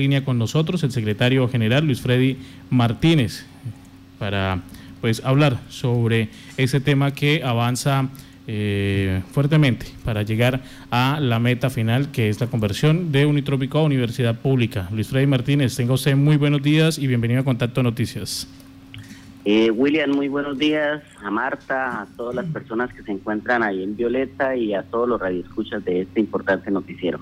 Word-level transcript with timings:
línea 0.00 0.24
con 0.24 0.38
nosotros 0.38 0.82
el 0.82 0.90
secretario 0.90 1.48
general 1.48 1.84
Luis 1.84 2.00
Freddy 2.00 2.36
Martínez 2.70 3.46
para 4.18 4.62
pues 5.00 5.22
hablar 5.24 5.58
sobre 5.68 6.28
ese 6.56 6.80
tema 6.80 7.12
que 7.12 7.42
avanza 7.44 8.08
eh, 8.46 9.22
fuertemente 9.30 9.86
para 10.04 10.22
llegar 10.22 10.60
a 10.90 11.20
la 11.20 11.38
meta 11.38 11.70
final 11.70 12.10
que 12.10 12.28
es 12.28 12.40
la 12.40 12.48
conversión 12.48 13.12
de 13.12 13.26
Unitrópico 13.26 13.78
a 13.78 13.84
Universidad 13.84 14.40
Pública. 14.40 14.88
Luis 14.92 15.08
Freddy 15.08 15.26
Martínez, 15.26 15.76
tenga 15.76 15.94
usted 15.94 16.16
muy 16.16 16.36
buenos 16.36 16.62
días 16.62 16.98
y 16.98 17.06
bienvenido 17.06 17.40
a 17.40 17.44
Contacto 17.44 17.82
Noticias. 17.82 18.48
Eh, 19.44 19.70
William, 19.70 20.10
muy 20.10 20.28
buenos 20.28 20.58
días 20.58 21.02
a 21.22 21.30
Marta, 21.30 22.02
a 22.02 22.06
todas 22.16 22.34
las 22.34 22.46
personas 22.46 22.92
que 22.92 23.02
se 23.02 23.12
encuentran 23.12 23.62
ahí 23.62 23.82
en 23.82 23.96
Violeta 23.96 24.54
y 24.54 24.74
a 24.74 24.82
todos 24.82 25.08
los 25.08 25.20
radioescuchas 25.20 25.84
de 25.84 26.02
este 26.02 26.20
importante 26.20 26.70
noticiero. 26.70 27.20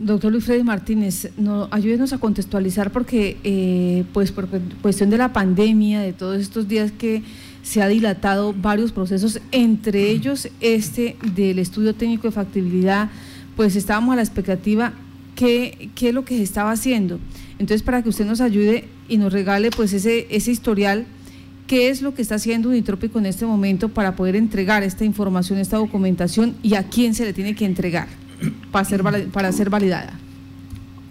Doctor 0.00 0.32
Luis 0.32 0.46
Freddy 0.46 0.64
Martínez, 0.64 1.30
no, 1.36 1.68
ayúdenos 1.70 2.14
a 2.14 2.18
contextualizar 2.18 2.90
porque, 2.90 3.36
eh, 3.44 4.04
pues 4.14 4.32
por 4.32 4.48
cuestión 4.80 5.10
de 5.10 5.18
la 5.18 5.34
pandemia, 5.34 6.00
de 6.00 6.14
todos 6.14 6.40
estos 6.40 6.68
días 6.68 6.90
que 6.90 7.22
se 7.62 7.82
ha 7.82 7.88
dilatado 7.88 8.54
varios 8.54 8.92
procesos, 8.92 9.42
entre 9.52 10.08
ellos 10.08 10.48
este 10.62 11.18
del 11.34 11.58
estudio 11.58 11.94
técnico 11.94 12.28
de 12.28 12.32
factibilidad, 12.32 13.10
pues 13.56 13.76
estábamos 13.76 14.14
a 14.14 14.16
la 14.16 14.22
expectativa 14.22 14.94
qué, 15.34 15.90
qué 15.94 16.08
es 16.08 16.14
lo 16.14 16.24
que 16.24 16.38
se 16.38 16.44
estaba 16.44 16.70
haciendo. 16.70 17.20
Entonces, 17.58 17.82
para 17.82 18.02
que 18.02 18.08
usted 18.08 18.24
nos 18.24 18.40
ayude 18.40 18.88
y 19.06 19.18
nos 19.18 19.34
regale 19.34 19.70
pues 19.70 19.92
ese, 19.92 20.26
ese 20.30 20.50
historial, 20.50 21.04
qué 21.66 21.90
es 21.90 22.00
lo 22.00 22.14
que 22.14 22.22
está 22.22 22.36
haciendo 22.36 22.70
Unitrópico 22.70 23.18
en 23.18 23.26
este 23.26 23.44
momento 23.44 23.90
para 23.90 24.16
poder 24.16 24.34
entregar 24.34 24.82
esta 24.82 25.04
información, 25.04 25.58
esta 25.58 25.76
documentación 25.76 26.56
y 26.62 26.72
a 26.72 26.84
quién 26.84 27.14
se 27.14 27.26
le 27.26 27.34
tiene 27.34 27.54
que 27.54 27.66
entregar 27.66 28.19
para 28.70 28.84
ser, 28.84 29.02
para 29.32 29.52
ser 29.52 29.70
validada? 29.70 30.12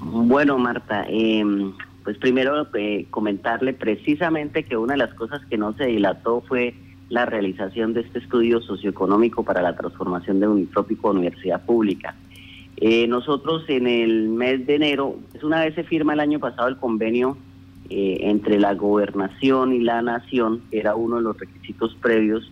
Bueno, 0.01 0.57
Marta, 0.57 1.05
em, 1.07 1.73
pues 2.03 2.17
primero 2.17 2.67
eh, 2.73 3.05
comentarle 3.09 3.73
precisamente 3.73 4.63
que 4.63 4.77
una 4.77 4.93
de 4.93 4.99
las 4.99 5.13
cosas 5.13 5.41
que 5.45 5.57
no 5.57 5.73
se 5.73 5.85
dilató 5.85 6.41
fue 6.47 6.73
la 7.09 7.25
realización 7.25 7.93
de 7.93 8.01
este 8.01 8.19
estudio 8.19 8.61
socioeconómico 8.61 9.43
para 9.43 9.61
la 9.61 9.75
transformación 9.75 10.39
de 10.39 10.47
Unitrópico 10.47 11.07
a 11.07 11.11
Universidad 11.11 11.65
Pública. 11.65 12.15
Eh, 12.77 13.07
nosotros 13.07 13.65
en 13.67 13.87
el 13.87 14.29
mes 14.29 14.65
de 14.65 14.75
enero, 14.75 15.17
es 15.33 15.43
una 15.43 15.61
vez 15.61 15.75
se 15.75 15.83
firma 15.83 16.13
el 16.13 16.19
año 16.21 16.39
pasado 16.39 16.69
el 16.69 16.77
convenio 16.77 17.37
eh, 17.89 18.19
entre 18.21 18.59
la 18.59 18.75
gobernación 18.75 19.73
y 19.73 19.79
la 19.79 20.01
nación, 20.01 20.61
que 20.71 20.79
era 20.79 20.95
uno 20.95 21.17
de 21.17 21.23
los 21.23 21.37
requisitos 21.37 21.95
previos 22.01 22.49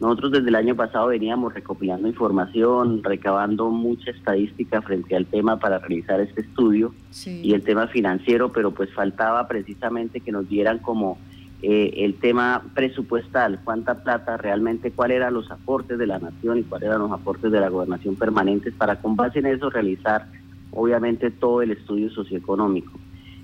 nosotros 0.00 0.32
desde 0.32 0.48
el 0.48 0.54
año 0.56 0.76
pasado 0.76 1.08
veníamos 1.08 1.54
recopilando 1.54 2.06
información, 2.06 3.02
recabando 3.02 3.70
mucha 3.70 4.10
estadística 4.10 4.82
frente 4.82 5.16
al 5.16 5.24
tema 5.24 5.58
para 5.58 5.78
realizar 5.78 6.20
este 6.20 6.42
estudio 6.42 6.94
y 7.24 7.54
el 7.54 7.62
tema 7.62 7.86
financiero, 7.86 8.52
pero 8.52 8.72
pues 8.72 8.92
faltaba 8.92 9.48
precisamente 9.48 10.20
que 10.20 10.32
nos 10.32 10.48
dieran 10.48 10.78
como 10.78 11.16
eh, 11.62 12.04
el 12.04 12.16
tema 12.16 12.62
presupuestal, 12.74 13.60
cuánta 13.64 14.02
plata 14.02 14.36
realmente, 14.36 14.90
cuáles 14.90 15.16
eran 15.16 15.32
los 15.32 15.50
aportes 15.50 15.96
de 15.96 16.06
la 16.06 16.18
nación 16.18 16.58
y 16.58 16.62
cuáles 16.64 16.88
eran 16.88 17.00
los 17.00 17.12
aportes 17.12 17.50
de 17.50 17.60
la 17.60 17.70
gobernación 17.70 18.16
permanentes 18.16 18.74
para 18.74 19.00
con 19.00 19.16
base 19.16 19.38
en 19.38 19.46
eso 19.46 19.70
realizar 19.70 20.26
obviamente 20.72 21.30
todo 21.30 21.62
el 21.62 21.70
estudio 21.70 22.10
socioeconómico. 22.10 22.92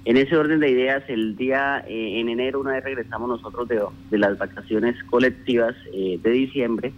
En 0.04 0.16
ese 0.16 0.36
orden 0.36 0.58
de 0.58 0.70
ideas, 0.70 1.04
el 1.08 1.36
día 1.36 1.84
eh, 1.86 2.20
en 2.20 2.28
enero, 2.28 2.60
una 2.60 2.72
vez 2.72 2.82
regresamos 2.82 3.28
nosotros 3.28 3.68
de, 3.68 4.18
las 4.18 4.36
vacaciones 4.36 4.96
colectivas 5.04 5.76
eh, 5.92 6.18
de 6.20 6.30
diciembre, 6.30 6.92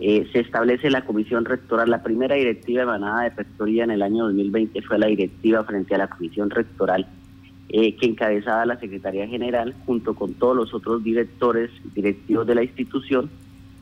eh, 0.00 0.28
se 0.32 0.40
establece 0.40 0.90
la 0.90 1.04
comisión 1.04 1.44
rectoral. 1.44 1.88
La 1.88 2.02
primera 2.02 2.34
directiva 2.34 2.82
emanada 2.82 3.22
de 3.22 3.30
rectoría 3.30 3.84
en 3.84 3.92
el 3.92 4.02
año 4.02 4.24
2020 4.24 4.82
fue 4.82 4.98
la 4.98 5.06
directiva 5.06 5.62
frente 5.62 5.94
a 5.94 5.98
la 5.98 6.08
comisión 6.08 6.50
rectoral 6.50 7.06
que 7.70 7.98
encabezaba 8.00 8.64
la 8.64 8.80
Secretaría 8.80 9.28
General 9.28 9.74
junto 9.84 10.14
con 10.14 10.32
todos 10.32 10.56
los 10.56 10.72
otros 10.72 11.04
directores, 11.04 11.70
directivos 11.94 12.46
de 12.46 12.54
la 12.54 12.62
institución 12.62 13.28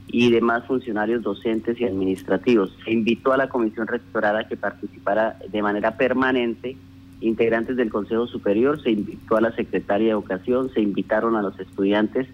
y 0.09 0.33
demás 0.33 0.65
funcionarios 0.67 1.23
docentes 1.23 1.81
y 1.81 1.85
administrativos. 1.85 2.77
Se 2.85 2.91
invitó 2.91 3.33
a 3.33 3.37
la 3.37 3.49
comisión 3.49 3.87
rectoral 3.87 4.37
a 4.39 4.49
que 4.49 4.57
participara 4.57 5.39
de 5.49 5.63
manera 5.63 5.97
permanente 5.97 6.77
integrantes 7.21 7.77
del 7.77 7.91
Consejo 7.91 8.27
Superior, 8.27 8.83
se 8.83 8.91
invitó 8.91 9.37
a 9.37 9.41
la 9.41 9.53
Secretaria 9.53 10.07
de 10.07 10.13
Educación, 10.13 10.71
se 10.73 10.81
invitaron 10.81 11.37
a 11.37 11.43
los 11.43 11.59
estudiantes 11.59 12.29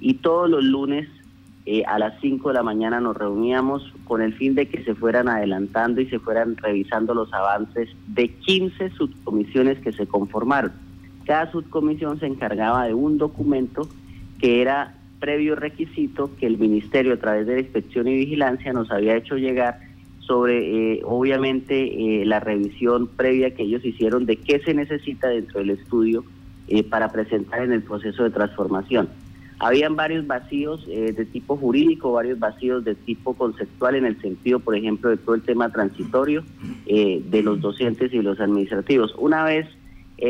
y 0.00 0.14
todos 0.14 0.48
los 0.48 0.62
lunes 0.62 1.08
eh, 1.66 1.84
a 1.86 1.98
las 1.98 2.18
5 2.20 2.48
de 2.48 2.54
la 2.54 2.62
mañana 2.62 3.00
nos 3.00 3.16
reuníamos 3.16 3.92
con 4.04 4.22
el 4.22 4.32
fin 4.34 4.54
de 4.54 4.68
que 4.68 4.82
se 4.84 4.94
fueran 4.94 5.28
adelantando 5.28 6.00
y 6.00 6.06
se 6.06 6.18
fueran 6.18 6.56
revisando 6.56 7.12
los 7.12 7.32
avances 7.34 7.90
de 8.06 8.28
15 8.28 8.90
subcomisiones 8.90 9.78
que 9.80 9.92
se 9.92 10.06
conformaron. 10.06 10.72
Cada 11.26 11.52
subcomisión 11.52 12.18
se 12.20 12.26
encargaba 12.26 12.86
de 12.86 12.94
un 12.94 13.18
documento 13.18 13.86
que 14.40 14.62
era 14.62 14.94
previo 15.20 15.56
requisito 15.56 16.30
que 16.38 16.46
el 16.46 16.56
Ministerio 16.56 17.14
a 17.14 17.18
través 17.18 17.46
de 17.46 17.54
la 17.54 17.60
Inspección 17.60 18.08
y 18.08 18.14
Vigilancia 18.14 18.72
nos 18.72 18.90
había 18.90 19.16
hecho 19.16 19.36
llegar 19.36 19.80
sobre, 20.28 20.92
eh, 20.92 21.00
obviamente, 21.04 22.20
eh, 22.20 22.26
la 22.26 22.38
revisión 22.38 23.08
previa 23.08 23.54
que 23.54 23.62
ellos 23.62 23.82
hicieron 23.84 24.26
de 24.26 24.36
qué 24.36 24.60
se 24.60 24.74
necesita 24.74 25.28
dentro 25.28 25.60
del 25.60 25.70
estudio 25.70 26.22
eh, 26.68 26.84
para 26.84 27.10
presentar 27.10 27.62
en 27.62 27.72
el 27.72 27.82
proceso 27.82 28.24
de 28.24 28.30
transformación. 28.30 29.08
Habían 29.58 29.96
varios 29.96 30.24
vacíos 30.24 30.86
de 30.86 31.24
tipo 31.24 31.56
jurídico, 31.56 32.12
varios 32.12 32.38
vacíos 32.38 32.84
de 32.84 32.94
tipo 32.94 33.34
conceptual 33.34 33.96
en 33.96 34.04
el 34.04 34.20
sentido, 34.20 34.60
por 34.60 34.76
ejemplo, 34.76 35.10
de 35.10 35.16
todo 35.16 35.34
el 35.34 35.42
tema 35.42 35.68
transitorio 35.72 36.44
de 36.86 37.42
los 37.42 37.60
docentes 37.60 38.14
y 38.14 38.22
los 38.22 38.38
administrativos. 38.38 39.12
Una 39.18 39.42
vez 39.42 39.66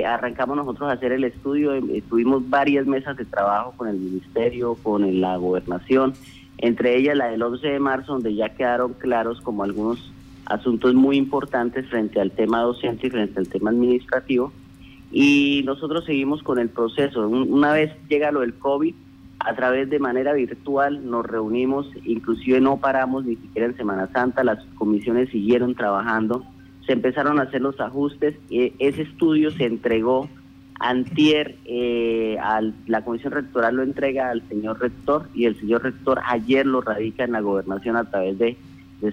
arrancamos 0.06 0.56
nosotros 0.56 0.88
a 0.88 0.94
hacer 0.94 1.12
el 1.12 1.25
estudio, 1.25 1.72
tuvimos 2.08 2.48
varias 2.48 2.87
mesas 2.87 3.19
de 3.19 3.26
trabajo 3.26 3.75
con 3.76 3.88
el 3.88 3.98
ministerio, 3.98 4.76
con 4.82 5.20
la 5.20 5.37
gobernación, 5.37 6.14
entre 6.58 6.96
ellas 6.96 7.16
la 7.16 7.28
del 7.28 7.42
11 7.42 7.66
de 7.66 7.80
marzo, 7.80 8.12
donde 8.14 8.34
ya 8.34 8.50
quedaron 8.50 8.94
claros 8.94 9.41
como 9.41 9.64
algunos 9.64 10.12
asuntos 10.46 10.94
muy 10.94 11.16
importantes 11.16 11.86
frente 11.88 12.20
al 12.20 12.30
tema 12.32 12.62
docente 12.62 13.06
y 13.06 13.10
frente 13.10 13.38
al 13.38 13.48
tema 13.48 13.70
administrativo. 13.70 14.52
Y 15.10 15.62
nosotros 15.64 16.04
seguimos 16.04 16.42
con 16.42 16.58
el 16.58 16.69
proceso. 16.69 17.26
Una 17.26 17.72
vez 17.72 17.92
llega 18.08 18.32
lo 18.32 18.41
del 18.41 18.54
COVID, 18.54 18.94
a 19.41 19.54
través 19.54 19.88
de 19.88 19.98
manera 19.98 20.32
virtual 20.32 21.08
nos 21.08 21.24
reunimos, 21.24 21.86
inclusive 22.04 22.60
no 22.60 22.78
paramos 22.78 23.25
ni 23.25 23.36
siquiera 23.36 23.69
en 23.69 23.76
Semana 23.76 24.08
Santa, 24.12 24.42
las 24.42 24.64
comisiones 24.75 25.30
siguieron 25.30 25.75
trabajando, 25.75 26.44
se 26.86 26.92
empezaron 26.92 27.38
a 27.38 27.44
hacer 27.44 27.60
los 27.60 27.78
ajustes, 27.80 28.34
y 28.50 28.72
ese 28.78 29.02
estudio 29.02 29.50
se 29.52 29.66
entregó 29.66 30.28
Antier, 30.81 31.56
eh, 31.65 32.37
la 32.87 33.05
comisión 33.05 33.33
rectoral 33.33 33.77
lo 33.77 33.83
entrega 33.83 34.31
al 34.31 34.47
señor 34.49 34.81
rector 34.81 35.28
y 35.34 35.47
el 35.47 35.59
señor 35.59 35.83
rector 35.83 36.21
ayer 36.25 36.66
lo 36.66 36.81
radica 36.81 37.25
en 37.25 37.33
la 37.33 37.41
gobernación 37.41 37.97
a 37.97 38.05
través 38.05 38.39
de, 38.39 38.56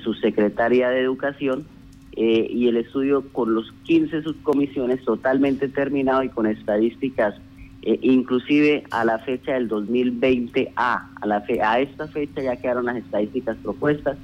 su 0.04 0.16
secretaria 0.16 0.90
de 0.90 1.00
educación 1.00 1.66
eh, 2.16 2.48
y 2.50 2.68
el 2.68 2.78
estudio 2.78 3.24
con 3.31 3.54
los 3.54 3.72
15 3.84 4.24
subcomisiones 4.24 5.04
totalmente 5.06 5.68
terminado 5.68 6.24
y 6.24 6.30
con 6.30 6.48
estadísticas 6.48 7.36
eh, 7.84 8.00
inclusive 8.02 8.84
a 8.90 9.06
la 9.06 9.20
fecha 9.20 9.54
del 9.54 9.68
2020 9.68 10.72
a 10.75 11.12
a 11.22 11.28
la 11.28 11.44
a 11.64 11.80
esta 11.80 12.08
fecha 12.08 12.42
ya 12.42 12.56
quedaron 12.56 12.86
las 12.86 12.98
estadísticas 12.98 13.58
propuestas 13.58 14.18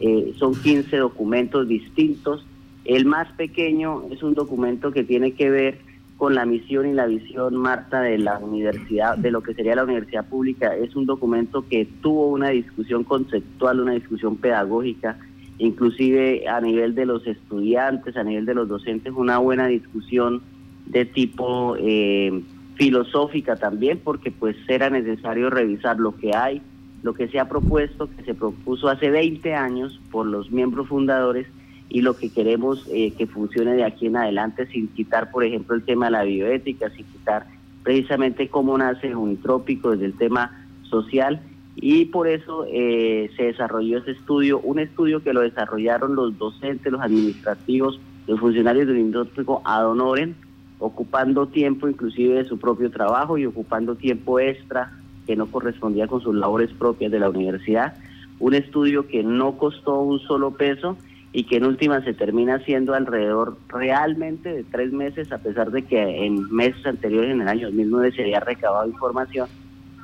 eh, 0.00 0.32
son 0.38 0.54
15 0.54 0.96
documentos 0.96 1.66
distintos. 1.66 2.44
El 2.84 3.04
más 3.04 3.30
pequeño 3.32 4.04
es 4.10 4.22
un 4.22 4.34
documento 4.34 4.92
que 4.92 5.04
tiene 5.04 5.32
que 5.32 5.50
ver 5.50 5.78
con 6.18 6.34
la 6.34 6.44
misión 6.44 6.88
y 6.88 6.94
la 6.94 7.06
visión, 7.06 7.56
Marta, 7.56 8.00
de 8.00 8.18
la 8.18 8.38
universidad, 8.38 9.16
de 9.16 9.30
lo 9.30 9.40
que 9.40 9.54
sería 9.54 9.76
la 9.76 9.84
universidad 9.84 10.26
pública. 10.26 10.74
Es 10.74 10.96
un 10.96 11.06
documento 11.06 11.64
que 11.68 11.86
tuvo 12.02 12.26
una 12.26 12.48
discusión 12.48 13.04
conceptual, 13.04 13.78
una 13.78 13.92
discusión 13.92 14.36
pedagógica, 14.36 15.16
inclusive 15.58 16.48
a 16.48 16.60
nivel 16.60 16.96
de 16.96 17.06
los 17.06 17.24
estudiantes, 17.24 18.16
a 18.16 18.24
nivel 18.24 18.46
de 18.46 18.54
los 18.54 18.68
docentes, 18.68 19.12
una 19.16 19.38
buena 19.38 19.68
discusión 19.68 20.42
de 20.86 21.04
tipo 21.04 21.76
eh, 21.78 22.42
filosófica 22.74 23.54
también, 23.54 24.00
porque 24.02 24.32
pues 24.32 24.56
era 24.66 24.90
necesario 24.90 25.50
revisar 25.50 26.00
lo 26.00 26.16
que 26.16 26.34
hay, 26.34 26.60
lo 27.04 27.14
que 27.14 27.28
se 27.28 27.38
ha 27.38 27.48
propuesto, 27.48 28.10
que 28.10 28.24
se 28.24 28.34
propuso 28.34 28.88
hace 28.88 29.08
20 29.08 29.54
años 29.54 30.00
por 30.10 30.26
los 30.26 30.50
miembros 30.50 30.88
fundadores 30.88 31.46
y 31.90 32.02
lo 32.02 32.16
que 32.16 32.30
queremos 32.30 32.86
eh, 32.92 33.12
que 33.12 33.26
funcione 33.26 33.74
de 33.74 33.84
aquí 33.84 34.06
en 34.06 34.16
adelante 34.16 34.66
sin 34.66 34.88
quitar, 34.88 35.30
por 35.30 35.44
ejemplo, 35.44 35.74
el 35.74 35.82
tema 35.82 36.06
de 36.06 36.12
la 36.12 36.24
bioética, 36.24 36.90
sin 36.90 37.06
quitar 37.06 37.46
precisamente 37.82 38.48
cómo 38.48 38.76
nace 38.76 39.14
un 39.14 39.38
trópico 39.38 39.92
desde 39.92 40.06
el 40.06 40.14
tema 40.14 40.66
social. 40.82 41.40
Y 41.76 42.06
por 42.06 42.26
eso 42.26 42.66
eh, 42.68 43.30
se 43.36 43.44
desarrolló 43.44 43.98
ese 43.98 44.10
estudio, 44.10 44.58
un 44.58 44.80
estudio 44.80 45.22
que 45.22 45.32
lo 45.32 45.40
desarrollaron 45.40 46.16
los 46.16 46.36
docentes, 46.36 46.92
los 46.92 47.00
administrativos, 47.00 48.00
los 48.26 48.40
funcionarios 48.40 48.86
del 48.86 48.98
Indótrico 48.98 49.62
ad 49.64 49.88
honorem, 49.88 50.34
ocupando 50.80 51.46
tiempo 51.46 51.88
inclusive 51.88 52.34
de 52.34 52.44
su 52.44 52.58
propio 52.58 52.90
trabajo 52.90 53.38
y 53.38 53.46
ocupando 53.46 53.94
tiempo 53.94 54.38
extra 54.40 54.92
que 55.26 55.36
no 55.36 55.46
correspondía 55.46 56.06
con 56.08 56.20
sus 56.20 56.34
labores 56.34 56.70
propias 56.72 57.12
de 57.12 57.20
la 57.20 57.30
universidad, 57.30 57.96
un 58.40 58.54
estudio 58.54 59.06
que 59.06 59.22
no 59.22 59.56
costó 59.56 60.00
un 60.00 60.20
solo 60.20 60.52
peso 60.52 60.96
y 61.32 61.44
que 61.44 61.56
en 61.56 61.66
última 61.66 62.02
se 62.02 62.14
termina 62.14 62.58
siendo 62.60 62.94
alrededor 62.94 63.58
realmente 63.68 64.52
de 64.52 64.64
tres 64.64 64.92
meses, 64.92 65.30
a 65.30 65.38
pesar 65.38 65.70
de 65.70 65.82
que 65.82 66.24
en 66.24 66.50
meses 66.54 66.84
anteriores, 66.86 67.30
en 67.30 67.42
el 67.42 67.48
año 67.48 67.66
2009, 67.66 68.12
se 68.12 68.22
había 68.22 68.40
recabado 68.40 68.88
información. 68.88 69.48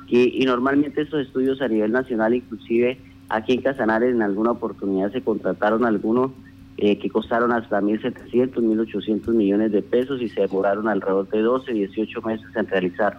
Y, 0.07 0.41
y 0.41 0.45
normalmente 0.45 1.01
estos 1.01 1.25
estudios 1.25 1.61
a 1.61 1.67
nivel 1.67 1.91
nacional, 1.91 2.35
inclusive 2.35 2.99
aquí 3.29 3.53
en 3.53 3.61
Casanares, 3.61 4.13
en 4.13 4.21
alguna 4.21 4.51
oportunidad 4.51 5.11
se 5.11 5.21
contrataron 5.21 5.83
algunos 5.83 6.31
eh, 6.77 6.99
que 6.99 7.09
costaron 7.09 7.53
hasta 7.53 7.79
1.700, 7.81 8.55
1.800 8.55 9.33
millones 9.33 9.71
de 9.71 9.81
pesos 9.81 10.21
y 10.21 10.27
se 10.27 10.41
demoraron 10.41 10.89
alrededor 10.89 11.29
de 11.29 11.41
12, 11.41 11.71
18 11.71 12.21
meses 12.21 12.47
en 12.53 12.67
realizar. 12.67 13.17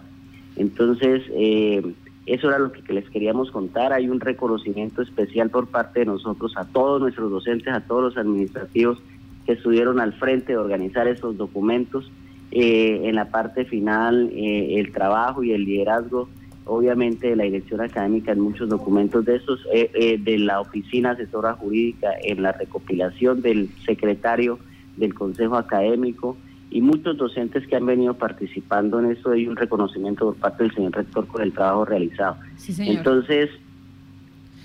Entonces, 0.55 1.23
eh, 1.31 1.81
eso 2.27 2.49
era 2.49 2.59
lo 2.59 2.71
que 2.73 2.93
les 2.93 3.09
queríamos 3.09 3.51
contar. 3.51 3.93
Hay 3.93 4.09
un 4.09 4.19
reconocimiento 4.19 5.01
especial 5.01 5.49
por 5.49 5.67
parte 5.67 6.01
de 6.01 6.07
nosotros 6.07 6.53
a 6.57 6.65
todos 6.65 7.01
nuestros 7.01 7.31
docentes, 7.31 7.73
a 7.73 7.79
todos 7.79 8.03
los 8.03 8.17
administrativos 8.17 9.01
que 9.45 9.53
estuvieron 9.53 10.01
al 10.01 10.11
frente 10.13 10.51
de 10.51 10.57
organizar 10.57 11.07
estos 11.07 11.37
documentos. 11.37 12.11
Eh, 12.51 13.01
en 13.05 13.15
la 13.15 13.31
parte 13.31 13.63
final, 13.63 14.29
eh, 14.33 14.77
el 14.77 14.91
trabajo 14.91 15.41
y 15.41 15.53
el 15.53 15.63
liderazgo, 15.63 16.27
obviamente, 16.65 17.29
de 17.29 17.37
la 17.37 17.45
dirección 17.45 17.79
académica 17.79 18.33
en 18.33 18.41
muchos 18.41 18.67
documentos 18.67 19.23
de 19.23 19.37
esos, 19.37 19.65
eh, 19.73 20.19
de 20.21 20.37
la 20.37 20.59
oficina 20.59 21.11
asesora 21.11 21.53
jurídica, 21.53 22.09
en 22.21 22.43
la 22.43 22.51
recopilación 22.51 23.41
del 23.41 23.69
secretario 23.85 24.59
del 24.97 25.13
Consejo 25.13 25.55
Académico, 25.55 26.35
y 26.69 26.81
muchos 26.81 27.17
docentes 27.17 27.65
que 27.67 27.75
han 27.75 27.85
venido 27.85 28.13
participando 28.13 28.99
en 28.99 29.11
esto 29.11 29.31
hay 29.31 29.47
un 29.47 29.55
reconocimiento 29.55 30.25
por 30.25 30.35
parte 30.35 30.63
del 30.63 30.75
señor 30.75 30.93
rector 30.93 31.25
por 31.27 31.41
el 31.41 31.53
trabajo 31.53 31.85
realizado. 31.85 32.37
Entonces, 32.79 33.49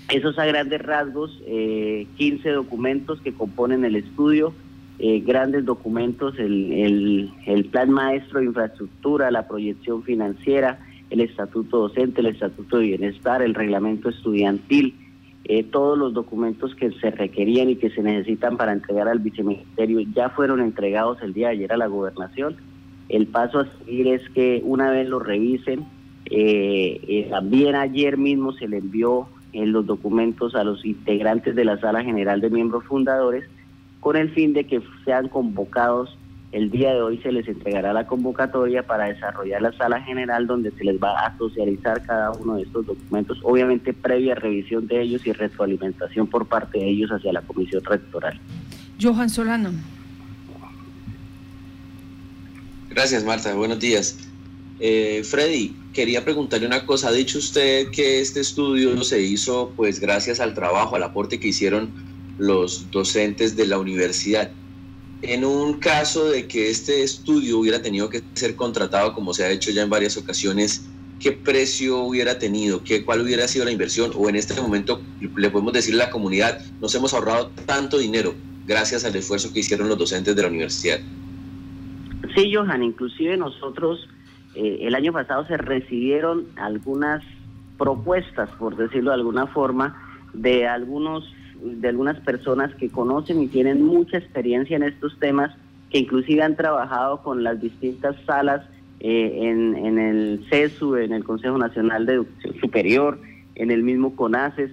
esos 0.09 0.37
a 0.37 0.45
grandes 0.45 0.81
rasgos, 0.81 1.41
eh, 1.47 2.07
15 2.17 2.49
documentos 2.49 3.21
que 3.21 3.33
componen 3.33 3.85
el 3.85 3.95
estudio, 3.95 4.53
eh, 4.99 5.21
grandes 5.21 5.65
documentos, 5.65 6.37
el, 6.37 7.31
el 7.45 7.65
plan 7.65 7.89
maestro 7.89 8.39
de 8.39 8.45
infraestructura, 8.47 9.31
la 9.31 9.47
proyección 9.47 10.03
financiera, 10.03 10.79
el 11.09 11.21
estatuto 11.21 11.77
docente, 11.79 12.21
el 12.21 12.27
estatuto 12.27 12.77
de 12.77 12.87
bienestar, 12.87 13.41
el 13.41 13.53
reglamento 13.53 14.09
estudiantil, 14.09 14.95
eh, 15.45 15.63
todos 15.63 15.97
los 15.97 16.13
documentos 16.13 16.73
que 16.75 16.91
se 16.93 17.11
requerían 17.11 17.69
y 17.69 17.75
que 17.75 17.89
se 17.89 18.01
necesitan 18.01 18.55
para 18.55 18.71
entregar 18.71 19.09
al 19.09 19.19
viceministerio 19.19 19.99
ya 20.15 20.29
fueron 20.29 20.61
entregados 20.61 21.21
el 21.21 21.33
día 21.33 21.47
de 21.47 21.53
ayer 21.53 21.73
a 21.73 21.77
la 21.77 21.87
gobernación. 21.87 22.55
El 23.09 23.27
paso 23.27 23.59
a 23.59 23.67
seguir 23.79 24.07
es 24.07 24.27
que 24.29 24.61
una 24.63 24.89
vez 24.89 25.09
lo 25.09 25.19
revisen, 25.19 25.85
eh, 26.27 27.01
eh, 27.07 27.27
también 27.29 27.75
ayer 27.75 28.17
mismo 28.17 28.53
se 28.53 28.67
le 28.67 28.77
envió 28.77 29.27
los 29.53 29.85
documentos 29.85 30.55
a 30.55 30.63
los 30.63 30.83
integrantes 30.83 31.55
de 31.55 31.63
la 31.63 31.77
Sala 31.79 32.03
General 32.03 32.41
de 32.41 32.49
Miembros 32.49 32.85
Fundadores 32.85 33.43
con 33.99 34.15
el 34.15 34.31
fin 34.31 34.53
de 34.53 34.63
que 34.63 34.81
sean 35.05 35.29
convocados 35.29 36.17
el 36.53 36.69
día 36.69 36.93
de 36.93 37.01
hoy 37.01 37.17
se 37.17 37.31
les 37.31 37.47
entregará 37.47 37.93
la 37.93 38.05
convocatoria 38.05 38.83
para 38.83 39.05
desarrollar 39.05 39.59
la 39.59 39.73
sala 39.73 40.01
general 40.01 40.45
donde 40.45 40.71
se 40.71 40.83
les 40.83 41.01
va 41.01 41.25
a 41.25 41.35
socializar 41.35 42.03
cada 42.05 42.29
uno 42.31 42.57
de 42.57 42.63
estos 42.63 42.85
documentos, 42.85 43.39
obviamente 43.41 43.91
previa 43.91 44.35
revisión 44.35 44.85
de 44.85 45.01
ellos 45.01 45.25
y 45.25 45.33
retroalimentación 45.33 46.27
por 46.27 46.45
parte 46.45 46.77
de 46.77 46.89
ellos 46.89 47.11
hacia 47.11 47.33
la 47.33 47.41
comisión 47.41 47.83
rectoral. 47.83 48.39
Johan 49.01 49.31
Solano. 49.31 49.71
Gracias, 52.91 53.23
Marta. 53.23 53.55
Buenos 53.55 53.79
días. 53.79 54.19
Eh, 54.79 55.23
Freddy, 55.23 55.75
quería 55.91 56.23
preguntarle 56.23 56.67
una 56.67 56.85
cosa. 56.85 57.07
Ha 57.07 57.13
dicho 57.13 57.39
usted 57.39 57.89
que 57.89 58.21
este 58.21 58.41
estudio 58.41 59.03
se 59.03 59.19
hizo 59.23 59.73
pues 59.75 59.99
gracias 59.99 60.39
al 60.39 60.53
trabajo, 60.53 60.95
al 60.95 61.03
aporte 61.03 61.39
que 61.39 61.47
hicieron 61.47 61.89
los 62.37 62.91
docentes 62.91 63.55
de 63.55 63.65
la 63.65 63.79
universidad. 63.79 64.51
En 65.23 65.45
un 65.45 65.79
caso 65.79 66.29
de 66.29 66.47
que 66.49 66.69
este 66.69 67.01
estudio 67.01 67.57
hubiera 67.57 67.81
tenido 67.81 68.09
que 68.09 68.21
ser 68.33 68.57
contratado, 68.57 69.13
como 69.13 69.33
se 69.33 69.45
ha 69.45 69.51
hecho 69.51 69.71
ya 69.71 69.81
en 69.81 69.89
varias 69.89 70.17
ocasiones, 70.17 70.85
¿qué 71.21 71.31
precio 71.31 71.99
hubiera 71.99 72.39
tenido? 72.39 72.83
¿Qué, 72.83 73.05
¿Cuál 73.05 73.21
hubiera 73.21 73.47
sido 73.47 73.63
la 73.63 73.71
inversión? 73.71 74.11
O 74.15 74.27
en 74.27 74.35
este 74.35 74.59
momento 74.61 75.01
le 75.37 75.49
podemos 75.49 75.71
decir 75.71 75.95
a 75.95 75.97
la 75.97 76.09
comunidad, 76.09 76.59
nos 76.81 76.93
hemos 76.93 77.13
ahorrado 77.13 77.51
tanto 77.65 77.99
dinero 77.99 78.35
gracias 78.67 79.05
al 79.05 79.15
esfuerzo 79.15 79.53
que 79.53 79.61
hicieron 79.61 79.87
los 79.87 79.97
docentes 79.97 80.35
de 80.35 80.41
la 80.41 80.49
universidad. 80.49 80.99
Sí, 82.35 82.53
Johan, 82.53 82.83
inclusive 82.83 83.37
nosotros 83.37 84.09
eh, 84.55 84.79
el 84.81 84.93
año 84.93 85.13
pasado 85.13 85.47
se 85.47 85.55
recibieron 85.55 86.47
algunas 86.57 87.23
propuestas, 87.77 88.49
por 88.59 88.75
decirlo 88.75 89.11
de 89.11 89.15
alguna 89.15 89.47
forma, 89.47 89.95
de 90.33 90.67
algunos 90.67 91.23
de 91.63 91.87
algunas 91.87 92.19
personas 92.19 92.73
que 92.75 92.89
conocen 92.89 93.41
y 93.41 93.47
tienen 93.47 93.83
mucha 93.83 94.17
experiencia 94.17 94.75
en 94.75 94.83
estos 94.83 95.17
temas, 95.19 95.55
que 95.89 95.99
inclusive 95.99 96.41
han 96.41 96.55
trabajado 96.55 97.21
con 97.21 97.43
las 97.43 97.61
distintas 97.61 98.15
salas 98.25 98.65
eh, 98.99 99.39
en, 99.41 99.75
en, 99.75 99.99
el 99.99 100.45
CESU, 100.49 100.95
en 100.97 101.13
el 101.13 101.23
Consejo 101.23 101.57
Nacional 101.57 102.05
de 102.05 102.13
Educación 102.13 102.55
Superior, 102.59 103.19
en 103.55 103.71
el 103.71 103.83
mismo 103.83 104.15
CONACES, 104.15 104.71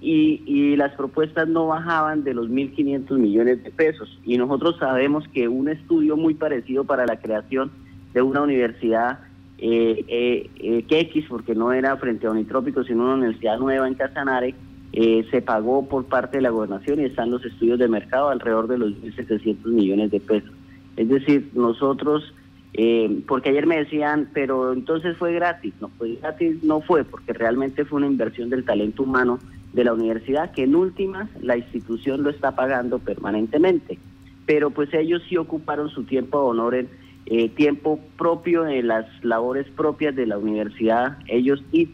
y, 0.00 0.42
y 0.46 0.76
las 0.76 0.94
propuestas 0.94 1.48
no 1.48 1.66
bajaban 1.66 2.22
de 2.22 2.34
los 2.34 2.48
1.500 2.48 3.10
millones 3.18 3.64
de 3.64 3.70
pesos. 3.70 4.18
Y 4.24 4.38
nosotros 4.38 4.76
sabemos 4.78 5.26
que 5.28 5.48
un 5.48 5.68
estudio 5.68 6.16
muy 6.16 6.34
parecido 6.34 6.84
para 6.84 7.04
la 7.04 7.18
creación 7.18 7.72
de 8.14 8.22
una 8.22 8.42
universidad 8.42 9.18
eh, 9.58 10.04
eh, 10.06 10.50
eh 10.60 10.84
X, 10.88 11.24
porque 11.28 11.54
no 11.54 11.72
era 11.72 11.96
frente 11.96 12.26
a 12.26 12.30
Unitrópico, 12.30 12.84
sino 12.84 13.04
una 13.04 13.14
universidad 13.14 13.58
nueva 13.58 13.88
en 13.88 13.94
Casanare, 13.94 14.54
eh, 15.00 15.24
se 15.30 15.42
pagó 15.42 15.88
por 15.88 16.06
parte 16.06 16.38
de 16.38 16.42
la 16.42 16.50
gobernación 16.50 17.00
y 17.00 17.04
están 17.04 17.30
los 17.30 17.44
estudios 17.44 17.78
de 17.78 17.86
mercado 17.86 18.30
alrededor 18.30 18.66
de 18.66 18.78
los 18.78 18.90
1.700 18.94 19.64
millones 19.66 20.10
de 20.10 20.18
pesos. 20.18 20.50
Es 20.96 21.08
decir, 21.08 21.52
nosotros, 21.54 22.34
eh, 22.72 23.22
porque 23.28 23.50
ayer 23.50 23.64
me 23.64 23.78
decían, 23.78 24.28
pero 24.34 24.72
entonces 24.72 25.16
fue 25.16 25.34
gratis. 25.34 25.72
No, 25.80 25.88
pues 25.96 26.20
gratis 26.20 26.64
no 26.64 26.80
fue, 26.80 27.04
porque 27.04 27.32
realmente 27.32 27.84
fue 27.84 27.98
una 27.98 28.08
inversión 28.08 28.50
del 28.50 28.64
talento 28.64 29.04
humano 29.04 29.38
de 29.72 29.84
la 29.84 29.92
universidad, 29.92 30.50
que 30.50 30.64
en 30.64 30.74
últimas 30.74 31.30
la 31.40 31.56
institución 31.56 32.24
lo 32.24 32.30
está 32.30 32.56
pagando 32.56 32.98
permanentemente. 32.98 34.00
Pero 34.46 34.70
pues 34.70 34.92
ellos 34.92 35.22
sí 35.28 35.36
ocuparon 35.36 35.90
su 35.90 36.02
tiempo 36.06 36.40
de 36.40 36.44
honor 36.44 36.74
en 36.74 36.88
eh, 37.30 37.50
tiempo 37.50 38.00
propio 38.16 38.62
de 38.62 38.82
las 38.82 39.04
labores 39.22 39.66
propias 39.76 40.16
de 40.16 40.24
la 40.24 40.38
universidad, 40.38 41.18
ellos 41.26 41.62
y 41.72 41.84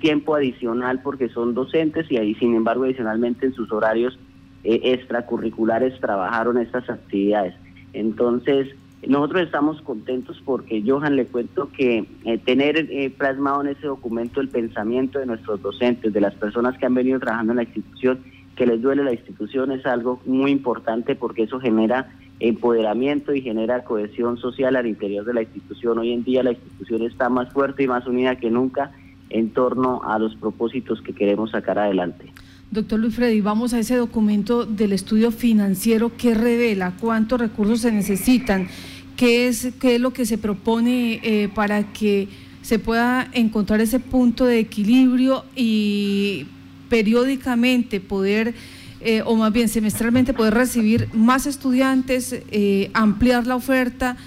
tiempo 0.00 0.34
adicional 0.34 1.00
porque 1.00 1.28
son 1.28 1.54
docentes 1.54 2.10
y 2.10 2.16
ahí 2.16 2.34
sin 2.34 2.56
embargo 2.56 2.82
adicionalmente 2.82 3.46
en 3.46 3.54
sus 3.54 3.70
horarios 3.70 4.18
eh, 4.64 4.80
extracurriculares 4.82 6.00
trabajaron 6.00 6.58
estas 6.58 6.90
actividades. 6.90 7.54
Entonces, 7.92 8.74
nosotros 9.06 9.42
estamos 9.42 9.80
contentos 9.82 10.42
porque 10.44 10.82
Johan 10.84 11.14
le 11.14 11.26
cuento 11.26 11.68
que 11.70 12.04
eh, 12.24 12.38
tener 12.38 12.84
plasmado 13.16 13.60
en 13.60 13.68
ese 13.68 13.86
documento 13.86 14.40
el 14.40 14.48
pensamiento 14.48 15.20
de 15.20 15.26
nuestros 15.26 15.62
docentes, 15.62 16.12
de 16.12 16.20
las 16.20 16.34
personas 16.34 16.76
que 16.78 16.86
han 16.86 16.94
venido 16.94 17.20
trabajando 17.20 17.52
en 17.52 17.58
la 17.58 17.62
institución, 17.62 18.24
que 18.56 18.66
les 18.66 18.82
duele 18.82 19.04
la 19.04 19.12
institución 19.12 19.70
es 19.70 19.86
algo 19.86 20.20
muy 20.26 20.50
importante 20.50 21.14
porque 21.14 21.44
eso 21.44 21.60
genera 21.60 22.10
empoderamiento 22.40 23.34
y 23.34 23.42
genera 23.42 23.84
cohesión 23.84 24.38
social 24.38 24.74
al 24.74 24.86
interior 24.86 25.24
de 25.24 25.34
la 25.34 25.42
institución. 25.42 25.98
Hoy 25.98 26.12
en 26.12 26.24
día 26.24 26.42
la 26.42 26.52
institución 26.52 27.02
está 27.02 27.28
más 27.28 27.52
fuerte 27.52 27.82
y 27.82 27.86
más 27.86 28.06
unida 28.06 28.36
que 28.36 28.50
nunca 28.50 28.90
en 29.28 29.50
torno 29.50 30.02
a 30.02 30.18
los 30.18 30.34
propósitos 30.36 31.00
que 31.02 31.12
queremos 31.12 31.50
sacar 31.52 31.78
adelante. 31.78 32.32
Doctor 32.70 33.00
Luis 33.00 33.14
Freddy, 33.14 33.40
vamos 33.40 33.74
a 33.74 33.78
ese 33.78 33.96
documento 33.96 34.64
del 34.64 34.92
estudio 34.92 35.30
financiero 35.32 36.12
que 36.16 36.34
revela 36.34 36.94
cuántos 37.00 37.40
recursos 37.40 37.80
se 37.80 37.92
necesitan, 37.92 38.68
qué 39.16 39.48
es, 39.48 39.74
qué 39.80 39.96
es 39.96 40.00
lo 40.00 40.12
que 40.12 40.24
se 40.24 40.38
propone 40.38 41.20
eh, 41.22 41.48
para 41.54 41.92
que 41.92 42.28
se 42.62 42.78
pueda 42.78 43.28
encontrar 43.32 43.80
ese 43.80 43.98
punto 43.98 44.44
de 44.44 44.60
equilibrio 44.60 45.44
y 45.56 46.46
periódicamente 46.88 48.00
poder 48.00 48.54
eh, 49.02 49.22
o 49.24 49.34
más 49.34 49.50
bien 49.50 49.68
semestralmente 49.68 50.34
poder 50.34 50.52
recibir 50.52 51.08
más 51.14 51.46
estudiantes, 51.46 52.42
eh, 52.50 52.90
ampliar 52.92 53.46
la 53.46 53.56
oferta 53.56 54.18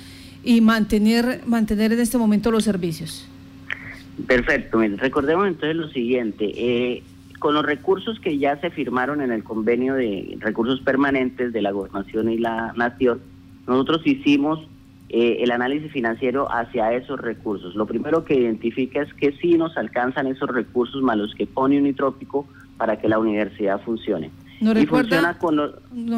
y 0.44 0.62
mantener, 0.62 1.42
mantener 1.46 1.94
en 1.94 2.00
este 2.00 2.18
momento 2.18 2.50
los 2.50 2.64
servicios. 2.64 3.30
Perfecto, 4.26 4.80
recordemos 4.98 5.48
entonces 5.48 5.76
lo 5.76 5.90
siguiente, 5.90 6.52
eh, 6.56 7.04
con 7.38 7.54
los 7.54 7.64
recursos 7.64 8.20
que 8.20 8.40
ya 8.40 8.60
se 8.62 8.72
firmaron 8.72 9.22
en 9.22 9.32
el 9.32 9.44
convenio 9.44 9.94
de 9.94 10.38
recursos 10.40 10.82
permanentes 10.82 11.54
de 11.54 11.62
la 11.62 11.72
gobernación 11.72 12.32
y 12.32 12.40
la 12.40 12.74
nación, 12.76 13.22
nosotros 13.68 14.02
hicimos 14.06 14.68
el 15.10 15.52
análisis 15.52 15.92
financiero 15.92 16.52
hacia 16.52 16.92
esos 16.94 17.20
recursos. 17.20 17.76
Lo 17.76 17.86
primero 17.86 18.26
que 18.26 18.34
identifica 18.34 19.04
es 19.04 19.14
que 19.14 19.32
sí 19.34 19.60
nos 19.60 19.78
alcanzan 19.78 20.26
esos 20.26 20.50
recursos 20.50 21.04
más 21.04 21.18
los 21.18 21.36
que 21.36 21.46
pone 21.46 21.78
Unitrópico 21.78 22.48
para 22.78 23.00
que 23.00 23.08
la 23.08 23.20
universidad 23.20 23.80
funcione. 23.82 24.32
¿Nos 24.64 24.74
recuerda, 24.76 25.38
con, 25.38 25.56
los, 25.56 25.74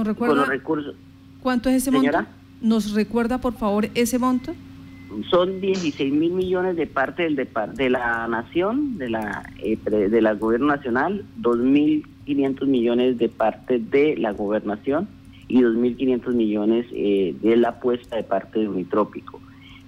recursos. 0.06 0.96
¿Cuánto 1.42 1.70
es 1.70 1.78
ese 1.78 1.92
monto? 1.92 2.26
¿Nos 2.62 2.94
recuerda, 2.94 3.40
por 3.40 3.54
favor, 3.54 3.88
ese 3.96 4.20
monto? 4.20 4.54
Son 5.30 5.62
16 5.62 6.14
mil 6.14 6.32
millones 6.32 6.76
de 6.76 6.88
parte 6.88 7.24
del 7.24 7.36
de, 7.36 7.48
de 7.74 7.90
la 7.90 8.28
nación, 8.28 8.98
de 8.98 9.10
la 9.10 9.50
eh, 9.60 9.78
de 9.86 10.22
la 10.22 10.34
gobierno 10.34 10.68
nacional, 10.68 11.24
2.000 11.42 12.04
2.500 12.26 12.66
millones 12.66 13.18
de 13.18 13.30
parte 13.30 13.80
de 13.80 14.18
la 14.18 14.32
gobernación 14.32 15.08
y 15.48 15.62
2.500 15.62 16.34
millones 16.34 16.86
eh, 16.92 17.36
de 17.42 17.56
la 17.56 17.70
apuesta 17.70 18.16
de 18.16 18.24
parte 18.24 18.60
de 18.60 18.68
Unitrópico. 18.68 19.40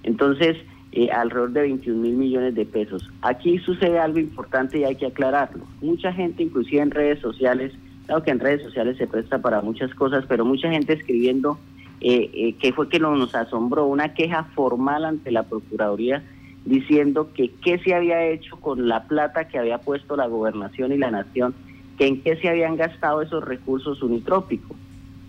Entonces, 0.04 0.58
eh, 0.92 1.10
alrededor 1.12 1.52
de 1.52 1.62
21 1.62 2.00
mil 2.00 2.16
millones 2.16 2.56
de 2.56 2.66
pesos. 2.66 3.10
Aquí 3.22 3.58
sucede 3.60 4.00
algo 4.00 4.20
importante 4.20 4.80
y 4.80 4.84
hay 4.84 4.96
que 4.96 5.08
aclararlo. 5.08 5.66
Mucha 5.82 6.14
gente, 6.14 6.44
inclusive 6.44 6.82
en 6.82 6.92
redes 6.92 7.20
sociales, 7.20 7.74
claro 8.08 8.24
que 8.24 8.32
en 8.32 8.40
redes 8.40 8.64
sociales 8.64 8.98
se 8.98 9.06
presta 9.06 9.40
para 9.40 9.62
muchas 9.62 9.94
cosas, 9.94 10.26
pero 10.28 10.46
mucha 10.46 10.72
gente 10.72 10.94
escribiendo 10.94 11.60
eh, 12.02 12.30
eh, 12.34 12.54
que 12.54 12.74
fue 12.74 12.90
que 12.90 13.00
nos 13.00 13.36
asombró, 13.36 13.86
una 13.86 14.14
queja 14.14 14.46
formal 14.56 15.06
ante 15.06 15.32
la 15.32 15.44
Procuraduría 15.44 16.24
diciendo 16.66 17.30
que 17.34 17.52
qué 17.64 17.80
se 17.80 17.94
había 17.94 18.26
hecho 18.26 18.58
con 18.58 18.88
la 18.88 19.04
plata 19.04 19.48
que 19.48 19.58
había 19.58 19.80
puesto 19.80 20.16
la 20.16 20.28
gobernación 20.28 20.92
y 20.92 20.98
la 20.98 21.12
nación, 21.12 21.54
que 21.98 22.08
en 22.08 22.22
qué 22.22 22.36
se 22.38 22.50
habían 22.50 22.76
gastado 22.76 23.22
esos 23.22 23.44
recursos 23.44 24.02
unitrópicos 24.02 24.76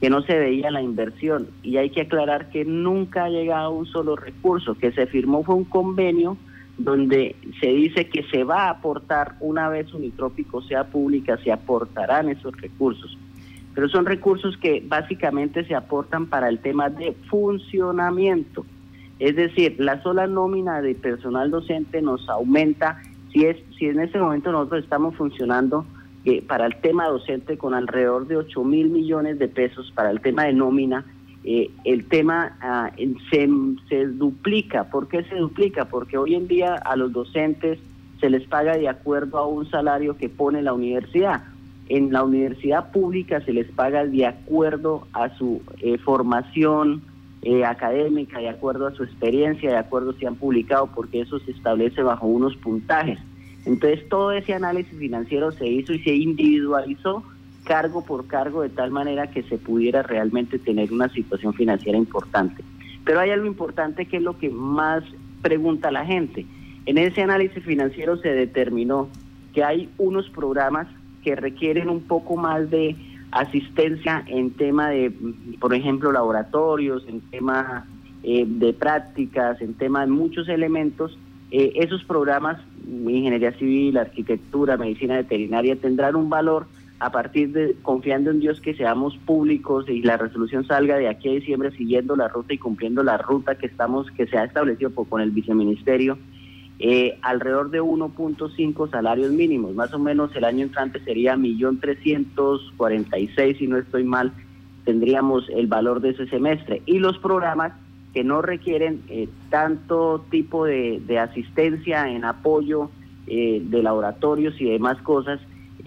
que 0.01 0.11
no 0.11 0.23
se 0.23 0.39
veía 0.39 0.71
la 0.71 0.83
inversión. 0.83 1.49
Y 1.63 1.77
hay 1.77 1.91
que 1.91 2.03
aclarar 2.03 2.51
que 2.51 2.65
nunca 2.65 3.25
ha 3.25 3.31
llegado 3.31 3.73
un 3.73 3.87
solo 3.87 4.17
recurso, 4.17 4.77
que 4.77 4.93
se 4.93 5.07
firmó 5.07 5.43
fue 5.43 5.57
un 5.57 5.65
convenio 5.65 6.37
donde 6.79 7.35
se 7.61 7.67
dice 7.69 8.09
que 8.09 8.23
se 8.31 8.45
va 8.45 8.67
a 8.67 8.71
aportar 8.71 9.35
una 9.41 9.69
vez 9.69 9.93
Unitrópico 9.93 10.63
sea 10.63 10.85
pública, 10.85 11.37
se 11.43 11.53
aportarán 11.53 12.29
esos 12.29 12.57
recursos. 12.61 13.19
Pero 13.75 13.89
son 13.89 14.07
recursos 14.07 14.57
que 14.57 14.83
básicamente 14.87 15.65
se 15.65 15.75
aportan 15.75 16.27
para 16.27 16.49
el 16.49 16.61
tema 16.61 16.89
de 16.89 17.13
funcionamiento. 17.29 18.65
Es 19.19 19.37
decir, 19.37 19.77
la 19.79 20.03
sola 20.03 20.27
nómina 20.27 20.81
de 20.81 20.95
personal 20.95 21.51
docente 21.51 22.01
nos 22.01 22.29
aumenta 22.29 23.03
si 23.33 23.45
es 23.45 23.57
si 23.77 23.87
en 23.87 24.01
este 24.01 24.19
momento 24.19 24.53
nosotros 24.53 24.85
estamos 24.85 25.17
funcionando 25.17 25.85
para 26.47 26.67
el 26.67 26.77
tema 26.77 27.07
docente 27.07 27.57
con 27.57 27.75
alrededor 27.75 28.27
de 28.27 28.37
8 28.37 28.65
mil 28.65 28.91
millones 28.91 29.39
de 29.39 29.49
pesos 29.49 29.91
para 29.95 30.11
el 30.11 30.21
tema 30.21 30.45
de 30.45 30.53
nómina, 30.53 31.05
eh, 31.45 31.71
el 31.85 32.05
tema 32.07 32.57
ah, 32.61 32.91
se, 33.31 33.49
se 33.89 34.07
duplica. 34.07 34.85
¿Por 34.85 35.09
qué 35.09 35.25
se 35.25 35.37
duplica? 35.37 35.87
Porque 35.87 36.19
hoy 36.19 36.35
en 36.35 36.49
día 36.49 36.75
a 36.75 36.97
los 36.97 37.13
docentes 37.13 37.79
se 38.21 38.31
les 38.31 38.47
paga 38.47 38.77
de 38.77 38.89
acuerdo 38.89 39.39
a 39.39 39.47
un 39.47 39.69
salario 39.71 40.17
que 40.17 40.29
pone 40.29 40.63
la 40.63 40.73
universidad. 40.73 41.45
En 41.89 42.13
la 42.13 42.23
universidad 42.23 42.91
pública 42.91 43.41
se 43.41 43.53
les 43.53 43.71
paga 43.71 44.05
de 44.05 44.27
acuerdo 44.27 45.07
a 45.13 45.35
su 45.37 45.63
eh, 45.81 45.97
formación 45.99 47.03
eh, 47.43 47.65
académica, 47.65 48.41
de 48.41 48.49
acuerdo 48.49 48.89
a 48.89 48.95
su 48.95 49.05
experiencia, 49.05 49.71
de 49.71 49.77
acuerdo 49.79 50.13
si 50.15 50.27
han 50.27 50.35
publicado, 50.35 50.89
porque 50.95 51.21
eso 51.21 51.39
se 51.39 51.53
establece 51.53 52.03
bajo 52.03 52.27
unos 52.27 52.57
puntajes. 52.57 53.19
Entonces 53.65 54.09
todo 54.09 54.33
ese 54.33 54.55
análisis 54.55 54.99
financiero 54.99 55.53
se 55.53 55.67
hizo 55.67 55.93
y 55.93 56.01
se 56.01 56.15
individualizó 56.15 57.23
cargo 57.69 58.03
por 58.03 58.27
cargo 58.27 58.63
de 58.63 58.71
tal 58.71 58.91
manera 58.91 59.27
que 59.27 59.43
se 59.43 59.59
pudiera 59.59 60.03
realmente 60.03 60.59
tener 60.59 60.91
una 60.91 61.11
situación 61.11 61.53
financiera 61.53 61.99
importante. 61.99 62.65
Pero 63.05 63.21
hay 63.21 63.31
algo 63.31 63.47
importante 63.47 64.07
que 64.07 64.17
es 64.17 64.23
lo 64.23 64.39
que 64.39 64.49
más 64.49 65.05
pregunta 65.43 65.91
la 65.91 66.07
gente. 66.07 66.47
En 66.87 66.97
ese 66.97 67.23
análisis 67.23 67.63
financiero 67.63 68.17
se 68.17 68.31
determinó 68.31 69.11
que 69.53 69.65
hay 69.65 69.91
unos 69.99 70.31
programas 70.31 70.87
que 71.23 71.37
requieren 71.37 71.91
un 71.91 72.01
poco 72.01 72.39
más 72.39 72.71
de 72.71 72.97
asistencia 73.33 74.25
en 74.27 74.53
tema 74.53 74.89
de, 74.89 75.13
por 75.61 75.75
ejemplo, 75.75 76.11
laboratorios, 76.11 77.07
en 77.07 77.21
tema 77.21 77.87
eh, 78.23 78.47
de 78.47 78.73
prácticas, 78.73 79.61
en 79.61 79.75
tema 79.75 80.01
de 80.01 80.07
muchos 80.07 80.49
elementos. 80.49 81.19
Eh, 81.51 81.73
esos 81.77 82.03
programas 82.05 82.59
ingeniería 82.89 83.53
civil, 83.53 83.99
arquitectura, 83.99 84.79
medicina 84.79 85.17
veterinaria, 85.17 85.77
tendrán 85.77 86.17
un 86.17 86.31
valor 86.31 86.67
a 87.01 87.11
partir 87.11 87.53
de 87.53 87.77
confiando 87.83 88.31
en 88.31 88.41
Dios 88.41 88.61
que 88.61 88.75
seamos 88.75 89.17
públicos 89.19 89.89
y 89.89 90.03
la 90.03 90.17
resolución 90.17 90.67
salga 90.67 90.97
de 90.97 91.09
aquí 91.09 91.29
a 91.29 91.33
diciembre 91.33 91.71
siguiendo 91.73 92.17
la 92.17 92.29
ruta 92.29 92.55
y 92.55 92.59
cumpliendo 92.59 93.03
la 93.03 93.19
ruta 93.19 93.57
que 93.57 93.67
estamos 93.67 94.11
que 94.13 94.27
se 94.27 94.37
ha 94.37 94.45
establecido 94.45 94.93
con 94.93 95.21
el 95.21 95.31
viceministerio 95.31 96.19
eh, 96.81 97.19
alrededor 97.23 97.71
de 97.71 97.83
1.5 97.83 98.91
salarios 98.91 99.33
mínimos. 99.33 99.75
Más 99.75 99.93
o 99.95 99.99
menos 99.99 100.35
el 100.37 100.45
año 100.45 100.65
entrante 100.65 101.01
sería 101.01 101.37
millón 101.37 101.81
si 103.59 103.67
no 103.67 103.79
estoy 103.79 104.05
mal 104.05 104.33
tendríamos 104.85 105.49
el 105.51 105.67
valor 105.67 106.01
de 106.01 106.11
ese 106.11 106.27
semestre. 106.29 106.81
Y 106.87 106.99
los 106.99 107.19
programas 107.19 107.73
que 108.15 108.25
no 108.25 108.41
requieren 108.41 109.03
eh, 109.09 109.29
tanto 109.51 110.25
tipo 110.31 110.65
de, 110.65 111.19
asistencia 111.19 112.09
en 112.09 112.25
apoyo 112.25 112.91
eh, 113.27 113.61
de 113.63 113.83
laboratorios 113.83 114.59
y 114.61 114.65
demás 114.65 114.97
cosas, 115.03 115.41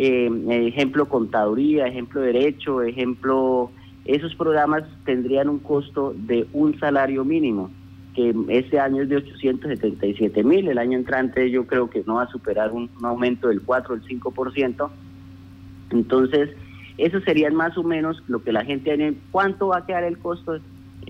eh, 0.03 0.67
ejemplo 0.67 1.08
contaduría, 1.08 1.86
ejemplo 1.86 2.22
derecho, 2.22 2.81
ejemplo, 2.81 3.70
esos 4.05 4.34
programas 4.34 4.84
tendrían 5.05 5.48
un 5.48 5.60
costo 5.60 6.15
de 6.17 6.48
un 6.53 6.79
salario 6.79 7.24
mínimo, 7.24 7.70
que 8.15 8.34
este 8.50 8.79
año 8.79 9.03
es 9.03 9.10
de 9.10 9.17
877 9.17 10.43
mil, 10.43 10.67
el 10.67 10.79
año 10.79 10.98
entrante 10.98 11.51
yo 11.51 11.67
creo 11.67 11.88
que 11.88 12.03
no 12.08 12.15
va 12.15 12.24
a 12.24 12.31
superar 12.31 12.72
un, 12.72 12.89
aumento 13.03 13.50
del 13.50 13.62
4 13.62 13.93
o 13.93 13.98
el 13.98 14.03
5%, 14.03 14.89
entonces 15.91 16.50
eso 16.98 17.20
serían 17.22 17.53
más 17.53 17.77
o 17.77 17.84
menos 17.84 18.24
lo 18.27 18.41
que 18.43 18.51
la 18.51 18.65
gente 18.65 18.96
tiene, 18.96 19.13
¿cuánto 19.29 19.67
va 19.67 19.77
a 19.77 19.86
quedar 19.86 20.03
el 20.03 20.17
costo? 20.17 20.60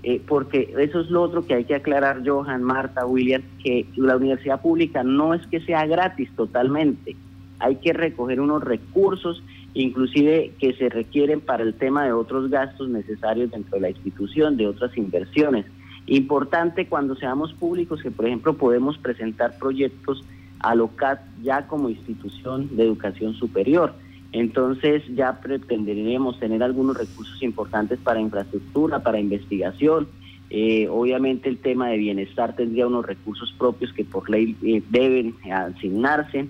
Eh, 0.02 0.20
porque 0.26 0.74
eso 0.78 1.00
es 1.00 1.08
lo 1.08 1.22
otro 1.22 1.46
que 1.46 1.54
hay 1.54 1.64
que 1.64 1.76
aclarar, 1.76 2.22
Johan, 2.26 2.62
Marta, 2.62 3.06
William, 3.06 3.42
que 3.64 3.86
la 3.96 4.16
universidad 4.16 4.60
pública 4.60 5.02
no 5.02 5.32
es 5.32 5.46
que 5.46 5.60
sea 5.60 5.86
gratis 5.86 6.28
totalmente, 6.36 7.16
hay 7.62 7.76
que 7.76 7.92
recoger 7.92 8.40
unos 8.40 8.62
recursos, 8.62 9.42
inclusive 9.74 10.52
que 10.58 10.74
se 10.74 10.88
requieren 10.88 11.40
para 11.40 11.62
el 11.62 11.74
tema 11.74 12.04
de 12.04 12.12
otros 12.12 12.50
gastos 12.50 12.88
necesarios 12.88 13.50
dentro 13.50 13.76
de 13.76 13.82
la 13.82 13.90
institución, 13.90 14.56
de 14.56 14.66
otras 14.66 14.96
inversiones. 14.96 15.66
Importante 16.06 16.86
cuando 16.86 17.14
seamos 17.16 17.52
públicos 17.52 18.02
que, 18.02 18.10
por 18.10 18.26
ejemplo, 18.26 18.54
podemos 18.54 18.98
presentar 18.98 19.56
proyectos 19.58 20.24
a 20.58 20.74
LOCAT 20.74 21.20
ya 21.42 21.66
como 21.66 21.88
institución 21.88 22.68
de 22.76 22.84
educación 22.84 23.34
superior 23.34 23.94
entonces 24.32 25.02
ya 25.14 25.40
pretenderíamos 25.40 26.40
tener 26.40 26.62
algunos 26.62 26.96
recursos 26.96 27.42
importantes 27.42 27.98
para 27.98 28.20
infraestructura, 28.20 29.02
para 29.02 29.20
investigación. 29.20 30.08
Eh, 30.48 30.88
obviamente 30.90 31.48
el 31.48 31.58
tema 31.58 31.88
de 31.88 31.98
bienestar 31.98 32.56
tendría 32.56 32.86
unos 32.86 33.06
recursos 33.06 33.54
propios 33.58 33.92
que 33.92 34.04
por 34.04 34.28
ley 34.28 34.56
eh, 34.62 34.82
deben 34.88 35.34
asignarse. 35.50 36.48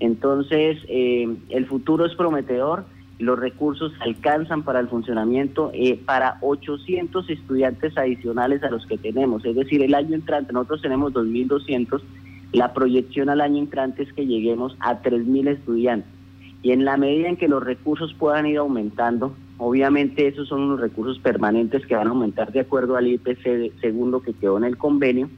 Entonces 0.00 0.78
eh, 0.88 1.28
el 1.50 1.66
futuro 1.66 2.06
es 2.06 2.14
prometedor, 2.14 2.84
los 3.18 3.38
recursos 3.38 3.92
alcanzan 4.00 4.64
para 4.64 4.80
el 4.80 4.88
funcionamiento 4.88 5.70
para 6.04 6.38
800 6.40 7.30
estudiantes 7.30 7.96
adicionales 7.96 8.62
a 8.64 8.70
los 8.70 8.84
que 8.86 8.98
tenemos. 8.98 9.44
Es 9.44 9.54
decir, 9.54 9.82
el 9.82 9.94
año 9.94 10.14
entrante 10.14 10.52
nosotros 10.52 10.82
tenemos 10.82 11.12
2.200, 11.12 12.02
la 12.52 12.72
proyección 12.72 13.28
al 13.28 13.40
año 13.40 13.58
entrante 13.58 14.02
es 14.02 14.12
que 14.12 14.26
lleguemos 14.26 14.76
a 14.80 15.00
3.000 15.00 15.48
estudiantes 15.48 16.14
y 16.64 16.72
en 16.72 16.86
la 16.86 16.96
medida 16.96 17.28
en 17.28 17.36
que 17.36 17.46
los 17.46 17.62
recursos 17.62 18.14
puedan 18.14 18.46
ir 18.46 18.56
aumentando, 18.56 19.34
obviamente 19.58 20.26
esos 20.26 20.48
son 20.48 20.62
unos 20.62 20.80
recursos 20.80 21.18
permanentes 21.18 21.84
que 21.84 21.94
van 21.94 22.06
a 22.06 22.10
aumentar 22.10 22.52
de 22.52 22.60
acuerdo 22.60 22.96
al 22.96 23.06
IPC 23.06 23.78
segundo 23.82 24.22
que 24.22 24.32
quedó 24.32 24.56
en 24.56 24.64
el 24.64 24.78
convenio, 24.78 25.28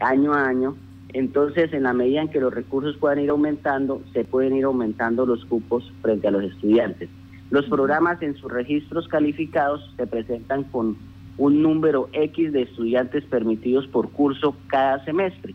año 0.00 0.32
a 0.34 0.46
año. 0.46 0.76
Entonces, 1.12 1.72
en 1.72 1.84
la 1.84 1.92
medida 1.92 2.22
en 2.22 2.28
que 2.28 2.40
los 2.40 2.52
recursos 2.52 2.96
puedan 2.96 3.20
ir 3.20 3.30
aumentando, 3.30 4.02
se 4.12 4.24
pueden 4.24 4.56
ir 4.56 4.64
aumentando 4.64 5.24
los 5.24 5.44
cupos 5.46 5.90
frente 6.02 6.28
a 6.28 6.30
los 6.30 6.44
estudiantes. 6.44 7.08
Los 7.50 7.64
programas 7.66 8.20
en 8.22 8.36
sus 8.36 8.52
registros 8.52 9.08
calificados 9.08 9.94
se 9.96 10.06
presentan 10.06 10.64
con 10.64 10.96
un 11.38 11.62
número 11.62 12.10
X 12.12 12.52
de 12.52 12.62
estudiantes 12.62 13.24
permitidos 13.24 13.86
por 13.86 14.10
curso 14.10 14.54
cada 14.66 15.02
semestre. 15.04 15.54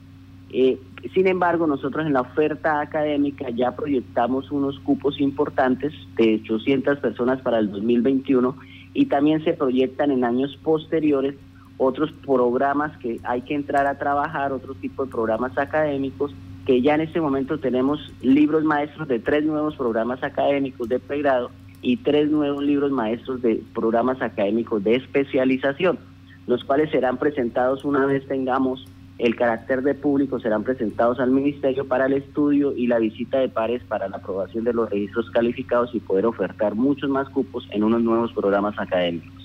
Eh, 0.51 0.79
sin 1.13 1.27
embargo, 1.27 1.67
nosotros 1.67 2.05
en 2.05 2.13
la 2.13 2.21
oferta 2.21 2.79
académica 2.79 3.49
ya 3.49 3.75
proyectamos 3.75 4.51
unos 4.51 4.79
cupos 4.79 5.19
importantes 5.19 5.93
de 6.15 6.41
800 6.43 6.99
personas 6.99 7.41
para 7.41 7.59
el 7.59 7.69
2021 7.71 8.55
y 8.93 9.07
también 9.07 9.43
se 9.43 9.53
proyectan 9.53 10.11
en 10.11 10.23
años 10.23 10.57
posteriores 10.63 11.35
otros 11.83 12.11
programas 12.25 12.97
que 12.97 13.19
hay 13.23 13.41
que 13.41 13.55
entrar 13.55 13.87
a 13.87 13.97
trabajar, 13.97 14.51
otro 14.51 14.73
tipo 14.75 15.05
de 15.05 15.11
programas 15.11 15.57
académicos, 15.57 16.33
que 16.65 16.81
ya 16.81 16.95
en 16.95 17.01
este 17.01 17.19
momento 17.19 17.59
tenemos 17.59 17.99
libros 18.21 18.63
maestros 18.63 19.07
de 19.07 19.19
tres 19.19 19.43
nuevos 19.43 19.75
programas 19.75 20.23
académicos 20.23 20.87
de 20.87 20.99
pregrado 20.99 21.51
y 21.81 21.97
tres 21.97 22.29
nuevos 22.29 22.63
libros 22.63 22.91
maestros 22.91 23.41
de 23.41 23.61
programas 23.73 24.21
académicos 24.21 24.83
de 24.83 24.95
especialización, 24.95 25.99
los 26.47 26.63
cuales 26.63 26.89
serán 26.91 27.17
presentados 27.17 27.83
una 27.83 28.05
vez 28.05 28.25
tengamos 28.27 28.85
el 29.19 29.35
carácter 29.35 29.83
de 29.83 29.93
público 29.93 30.39
serán 30.39 30.63
presentados 30.63 31.19
al 31.19 31.29
Ministerio 31.29 31.87
para 31.87 32.07
el 32.07 32.13
estudio 32.13 32.75
y 32.75 32.87
la 32.87 32.97
visita 32.97 33.39
de 33.39 33.47
pares 33.47 33.83
para 33.83 34.09
la 34.09 34.17
aprobación 34.17 34.63
de 34.63 34.73
los 34.73 34.89
registros 34.89 35.29
calificados 35.29 35.93
y 35.93 35.99
poder 35.99 36.25
ofertar 36.25 36.73
muchos 36.73 37.09
más 37.09 37.29
cupos 37.29 37.67
en 37.71 37.83
unos 37.83 38.01
nuevos 38.01 38.33
programas 38.33 38.77
académicos. 38.79 39.42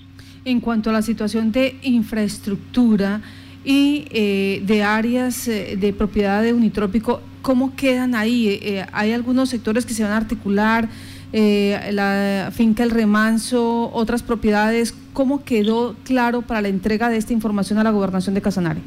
En 0.49 0.61
cuanto 0.61 0.88
a 0.88 0.95
la 0.95 1.02
situación 1.02 1.52
de 1.52 1.76
infraestructura 1.83 3.21
y 3.67 4.07
eh, 4.11 4.62
de 4.64 4.83
áreas 4.83 5.47
eh, 5.47 5.76
de 5.78 5.93
propiedad 5.93 6.43
de 6.43 6.55
Unitrópico, 6.55 7.21
¿cómo 7.43 7.76
quedan 7.76 8.14
ahí? 8.14 8.59
Eh, 8.62 8.87
¿Hay 8.93 9.12
algunos 9.12 9.50
sectores 9.50 9.85
que 9.85 9.93
se 9.93 10.05
van 10.05 10.12
a 10.12 10.17
articular? 10.17 10.88
la 11.31 12.49
finca 12.50 12.83
El 12.83 12.90
Remanso, 12.90 13.90
otras 13.93 14.23
propiedades. 14.23 14.97
¿Cómo 15.12 15.45
quedó 15.45 15.95
claro 16.02 16.40
para 16.40 16.62
la 16.62 16.69
entrega 16.69 17.11
de 17.11 17.19
esta 17.19 17.35
información 17.35 17.78
a 17.78 17.85
la 17.85 17.90
gobernación 17.90 18.35
de 18.35 18.40
Casanare? 18.40 18.81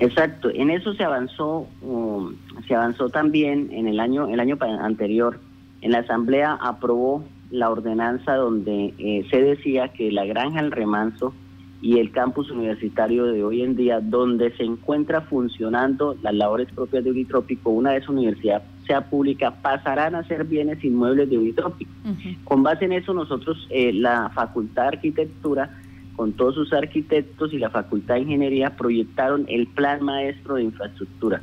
Exacto, 0.00 0.50
en 0.50 0.68
eso 0.68 0.92
se 0.92 1.02
avanzó, 1.02 1.66
um, 1.80 2.34
se 2.66 2.74
avanzó 2.74 3.08
también 3.08 3.70
en 3.72 3.88
el 3.88 4.00
año, 4.00 4.28
el 4.28 4.38
año 4.38 4.58
anterior. 4.60 5.40
En 5.80 5.92
la 5.92 6.00
asamblea 6.00 6.58
aprobó 6.60 7.24
la 7.50 7.70
ordenanza 7.70 8.34
donde 8.34 8.94
eh, 8.98 9.26
se 9.30 9.42
decía 9.42 9.88
que 9.88 10.12
la 10.12 10.24
granja 10.24 10.60
El 10.60 10.70
Remanso 10.70 11.32
y 11.80 11.98
el 11.98 12.10
campus 12.10 12.50
universitario 12.50 13.26
de 13.26 13.44
hoy 13.44 13.62
en 13.62 13.76
día, 13.76 14.00
donde 14.00 14.50
se 14.56 14.64
encuentra 14.64 15.20
funcionando 15.22 16.16
las 16.22 16.34
labores 16.34 16.68
propias 16.72 17.04
de 17.04 17.10
Unitrópico, 17.10 17.70
una 17.70 17.92
vez 17.92 18.08
universidad 18.08 18.62
sea 18.86 19.02
pública, 19.02 19.54
pasarán 19.62 20.14
a 20.14 20.24
ser 20.24 20.44
bienes 20.44 20.82
inmuebles 20.82 21.30
de 21.30 21.38
Unitrópico. 21.38 21.90
Con 22.44 22.62
base 22.62 22.86
en 22.86 22.92
eso, 22.92 23.12
nosotros, 23.14 23.66
eh, 23.70 23.92
la 23.92 24.30
Facultad 24.30 24.82
de 24.82 24.88
Arquitectura, 24.88 25.78
con 26.16 26.32
todos 26.32 26.56
sus 26.56 26.72
arquitectos 26.72 27.52
y 27.52 27.58
la 27.58 27.70
Facultad 27.70 28.14
de 28.14 28.22
Ingeniería, 28.22 28.74
proyectaron 28.76 29.44
el 29.48 29.68
Plan 29.68 30.02
Maestro 30.02 30.56
de 30.56 30.64
Infraestructura. 30.64 31.42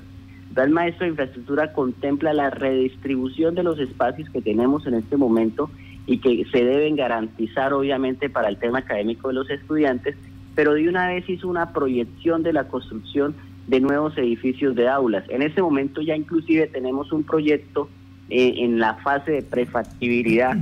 El 0.50 0.54
Plan 0.54 0.74
Maestro 0.74 1.06
de 1.06 1.12
Infraestructura 1.12 1.72
contempla 1.72 2.34
la 2.34 2.50
redistribución 2.50 3.56
de 3.56 3.64
los 3.64 3.80
espacios 3.80 4.30
que 4.32 4.42
tenemos 4.42 4.86
en 4.86 4.96
este 4.96 5.16
momento 5.16 5.70
y 6.08 6.20
que 6.20 6.46
se 6.52 6.64
deben 6.64 6.96
garantizar 6.96 7.74
obviamente 7.74 8.30
para 8.30 8.50
el 8.50 8.58
tema 8.58 8.80
académico 8.80 9.30
de 9.30 9.36
los 9.36 9.50
estudiantes, 9.50 10.16
pero 10.54 10.74
de 10.74 10.88
una 10.88 11.08
vez 11.08 11.28
hizo 11.30 11.48
una 11.48 11.74
proyección 11.74 12.44
de 12.44 12.54
la 12.54 12.68
construcción 12.68 13.36
de 13.68 13.80
nuevos 13.80 14.18
edificios 14.18 14.76
de 14.76 14.88
aulas. 14.88 15.24
En 15.30 15.42
ese 15.42 15.62
momento 15.62 16.02
ya 16.02 16.16
inclusive 16.16 16.68
tenemos 16.68 17.12
un 17.12 17.24
proyecto 17.24 17.90
eh, 18.30 18.56
en 18.58 18.80
la 18.80 18.96
fase 18.96 19.32
de 19.32 19.42
prefactibilidad 19.42 20.58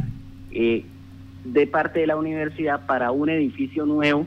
eh, 0.52 0.86
de 1.44 1.68
parte 1.68 2.00
de 2.00 2.08
la 2.08 2.16
universidad 2.16 2.86
para 2.86 3.12
un 3.12 3.30
edificio 3.30 3.86
nuevo 3.86 4.26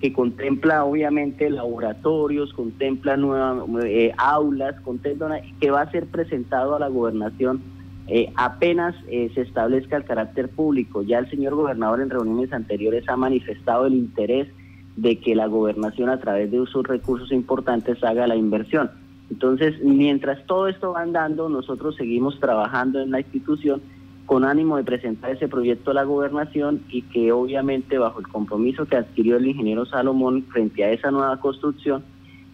que 0.00 0.12
contempla 0.12 0.84
obviamente 0.84 1.48
laboratorios, 1.50 2.52
contempla 2.52 3.16
nuevas 3.16 3.64
eh, 3.84 4.12
aulas, 4.16 4.80
contempla 4.80 5.40
que 5.60 5.70
va 5.70 5.82
a 5.82 5.90
ser 5.90 6.06
presentado 6.06 6.76
a 6.76 6.78
la 6.78 6.88
gobernación 6.88 7.62
eh, 8.06 8.32
apenas 8.36 8.94
eh, 9.08 9.30
se 9.34 9.42
establezca 9.42 9.96
el 9.96 10.04
carácter 10.04 10.50
público. 10.50 11.02
Ya 11.02 11.18
el 11.18 11.30
señor 11.30 11.54
gobernador 11.54 12.00
en 12.00 12.10
reuniones 12.10 12.52
anteriores 12.52 13.08
ha 13.08 13.16
manifestado 13.16 13.86
el 13.86 13.94
interés 13.94 14.48
de 14.96 15.18
que 15.18 15.34
la 15.34 15.46
gobernación 15.46 16.10
a 16.10 16.20
través 16.20 16.50
de 16.50 16.64
sus 16.66 16.86
recursos 16.86 17.32
importantes 17.32 18.02
haga 18.04 18.26
la 18.26 18.36
inversión. 18.36 18.90
Entonces, 19.30 19.74
mientras 19.82 20.44
todo 20.46 20.68
esto 20.68 20.92
va 20.92 21.02
andando, 21.02 21.48
nosotros 21.48 21.96
seguimos 21.96 22.38
trabajando 22.38 23.00
en 23.00 23.10
la 23.10 23.20
institución 23.20 23.80
con 24.26 24.44
ánimo 24.44 24.76
de 24.76 24.84
presentar 24.84 25.30
ese 25.30 25.48
proyecto 25.48 25.90
a 25.90 25.94
la 25.94 26.04
gobernación 26.04 26.82
y 26.88 27.02
que 27.02 27.32
obviamente 27.32 27.98
bajo 27.98 28.20
el 28.20 28.28
compromiso 28.28 28.86
que 28.86 28.96
adquirió 28.96 29.36
el 29.36 29.46
ingeniero 29.46 29.84
Salomón 29.86 30.44
frente 30.44 30.84
a 30.84 30.90
esa 30.90 31.10
nueva 31.10 31.38
construcción 31.40 32.02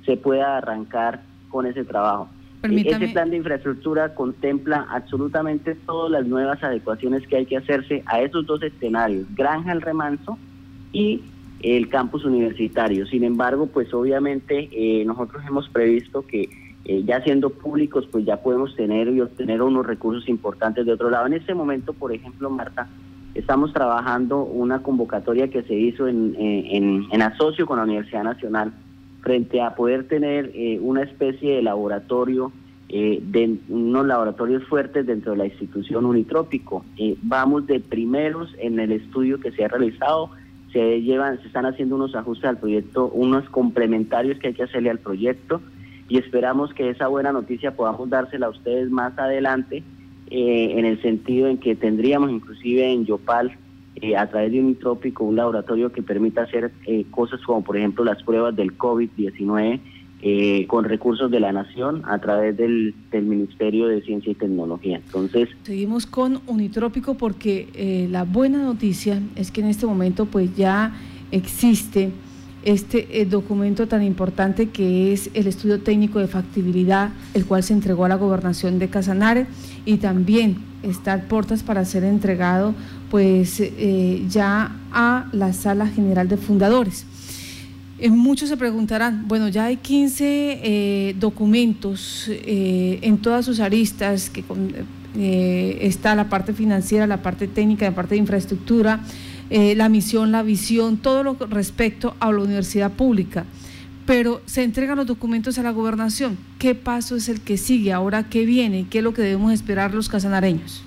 se 0.04 0.16
pueda 0.16 0.56
arrancar 0.56 1.22
con 1.48 1.66
ese 1.66 1.84
trabajo. 1.84 2.28
Ese 2.62 3.08
plan 3.08 3.30
de 3.30 3.38
infraestructura 3.38 4.14
contempla 4.14 4.86
absolutamente 4.90 5.74
todas 5.74 6.10
las 6.10 6.26
nuevas 6.26 6.62
adecuaciones 6.62 7.26
que 7.26 7.36
hay 7.36 7.46
que 7.46 7.56
hacerse 7.56 8.02
a 8.04 8.20
esos 8.20 8.46
dos 8.46 8.62
escenarios, 8.62 9.26
Granja 9.34 9.72
el 9.72 9.80
Remanso 9.80 10.38
y 10.92 11.22
el 11.62 11.88
campus 11.88 12.24
universitario. 12.24 13.06
Sin 13.06 13.24
embargo, 13.24 13.66
pues 13.66 13.92
obviamente 13.94 14.68
eh, 14.72 15.04
nosotros 15.06 15.42
hemos 15.48 15.68
previsto 15.70 16.26
que 16.26 16.50
eh, 16.84 17.02
ya 17.04 17.22
siendo 17.22 17.50
públicos, 17.50 18.06
pues 18.10 18.26
ya 18.26 18.38
podemos 18.38 18.76
tener 18.76 19.08
y 19.08 19.20
obtener 19.20 19.62
unos 19.62 19.86
recursos 19.86 20.28
importantes 20.28 20.84
de 20.84 20.92
otro 20.92 21.08
lado. 21.08 21.26
En 21.26 21.34
este 21.34 21.54
momento, 21.54 21.94
por 21.94 22.12
ejemplo, 22.12 22.50
Marta, 22.50 22.88
estamos 23.34 23.72
trabajando 23.72 24.42
una 24.42 24.82
convocatoria 24.82 25.48
que 25.48 25.62
se 25.62 25.74
hizo 25.74 26.08
en, 26.08 26.34
en, 26.38 27.06
en 27.10 27.22
asocio 27.22 27.64
con 27.64 27.78
la 27.78 27.84
Universidad 27.84 28.24
Nacional 28.24 28.72
frente 29.30 29.60
a 29.60 29.76
poder 29.76 30.08
tener 30.08 30.50
eh, 30.54 30.80
una 30.82 31.04
especie 31.04 31.54
de 31.54 31.62
laboratorio, 31.62 32.50
eh, 32.88 33.20
de 33.22 33.58
unos 33.68 34.04
laboratorios 34.04 34.64
fuertes 34.64 35.06
dentro 35.06 35.30
de 35.30 35.38
la 35.38 35.46
institución 35.46 36.04
Unitrópico. 36.04 36.84
Eh, 36.96 37.14
vamos 37.22 37.64
de 37.68 37.78
primeros 37.78 38.52
en 38.58 38.80
el 38.80 38.90
estudio 38.90 39.38
que 39.38 39.52
se 39.52 39.64
ha 39.64 39.68
realizado, 39.68 40.30
se 40.72 41.00
llevan, 41.02 41.40
se 41.40 41.46
están 41.46 41.64
haciendo 41.64 41.94
unos 41.94 42.16
ajustes 42.16 42.46
al 42.46 42.58
proyecto, 42.58 43.06
unos 43.06 43.48
complementarios 43.50 44.36
que 44.40 44.48
hay 44.48 44.54
que 44.54 44.64
hacerle 44.64 44.90
al 44.90 44.98
proyecto 44.98 45.60
y 46.08 46.18
esperamos 46.18 46.74
que 46.74 46.90
esa 46.90 47.06
buena 47.06 47.30
noticia 47.30 47.76
podamos 47.76 48.10
dársela 48.10 48.46
a 48.46 48.50
ustedes 48.50 48.90
más 48.90 49.16
adelante 49.16 49.84
en 50.32 50.84
el 50.86 51.00
sentido 51.02 51.46
en 51.46 51.58
que 51.58 51.76
tendríamos 51.76 52.32
inclusive 52.32 52.92
en 52.92 53.04
Yopal 53.04 53.52
eh, 53.96 54.16
a 54.16 54.28
través 54.28 54.52
de 54.52 54.60
un 54.60 54.76
trópico, 54.76 55.24
un 55.24 55.34
laboratorio 55.34 55.90
que 55.90 56.00
permita 56.00 56.42
hacer 56.42 56.70
eh, 56.86 57.04
cosas 57.10 57.40
como 57.42 57.64
por 57.64 57.76
ejemplo 57.76 58.04
las 58.04 58.22
pruebas 58.22 58.54
del 58.54 58.78
COVID-19 58.78 59.80
eh, 60.22 60.66
con 60.68 60.84
recursos 60.84 61.28
de 61.28 61.40
la 61.40 61.50
nación 61.50 62.02
a 62.06 62.18
través 62.20 62.56
del, 62.56 62.94
Ministerio 63.12 63.88
de 63.88 64.00
Ciencia 64.02 64.30
y 64.30 64.36
Tecnología. 64.36 64.98
Entonces 65.04 65.48
seguimos 65.64 66.06
con 66.06 66.40
Unitrópico 66.46 67.14
porque 67.14 68.06
la 68.08 68.22
buena 68.22 68.62
noticia 68.62 69.20
es 69.34 69.50
que 69.50 69.60
en 69.60 69.66
este 69.66 69.86
momento 69.86 70.26
pues 70.26 70.54
ya 70.56 70.94
existe 71.32 72.10
este 72.62 73.26
documento 73.26 73.88
tan 73.88 74.04
importante 74.04 74.68
que 74.68 75.12
es 75.12 75.30
el 75.34 75.48
estudio 75.48 75.80
técnico 75.80 76.20
de 76.20 76.28
factibilidad, 76.28 77.10
el 77.34 77.44
cual 77.44 77.64
se 77.64 77.72
entregó 77.72 78.04
a 78.04 78.08
la 78.08 78.16
gobernación 78.16 78.78
de 78.78 78.88
Casanare 78.88 79.46
y 79.84 79.96
también 79.96 80.69
está 80.82 81.14
a 81.14 81.20
puertas 81.22 81.62
para 81.62 81.84
ser 81.84 82.04
entregado 82.04 82.74
pues 83.10 83.60
eh, 83.60 84.24
ya 84.28 84.76
a 84.92 85.26
la 85.32 85.52
sala 85.52 85.86
general 85.88 86.28
de 86.28 86.36
fundadores. 86.36 87.04
Eh, 87.98 88.08
muchos 88.08 88.48
se 88.48 88.56
preguntarán, 88.56 89.26
bueno, 89.28 89.48
ya 89.48 89.64
hay 89.64 89.76
15 89.76 90.24
eh, 90.62 91.16
documentos 91.18 92.30
en 92.30 93.18
todas 93.18 93.44
sus 93.44 93.60
aristas, 93.60 94.30
que 94.30 94.44
está 95.80 96.14
la 96.14 96.28
parte 96.28 96.52
financiera, 96.52 97.06
la 97.06 97.22
parte 97.22 97.48
técnica, 97.48 97.84
la 97.84 97.94
parte 97.94 98.14
de 98.14 98.20
infraestructura, 98.20 99.00
la 99.50 99.88
misión, 99.88 100.32
la 100.32 100.42
visión, 100.42 100.96
todo 100.96 101.24
lo 101.24 101.36
respecto 101.50 102.14
a 102.20 102.30
la 102.30 102.38
universidad 102.38 102.92
pública. 102.92 103.44
Pero 104.06 104.40
se 104.46 104.62
entregan 104.62 104.96
los 104.96 105.06
documentos 105.06 105.58
a 105.58 105.62
la 105.62 105.70
gobernación. 105.70 106.38
¿Qué 106.58 106.74
paso 106.74 107.16
es 107.16 107.28
el 107.28 107.40
que 107.40 107.56
sigue? 107.56 107.92
Ahora, 107.92 108.24
¿qué 108.28 108.44
viene? 108.44 108.86
¿Qué 108.90 108.98
es 108.98 109.04
lo 109.04 109.14
que 109.14 109.22
debemos 109.22 109.52
esperar 109.52 109.94
los 109.94 110.08
casanareños? 110.08 110.84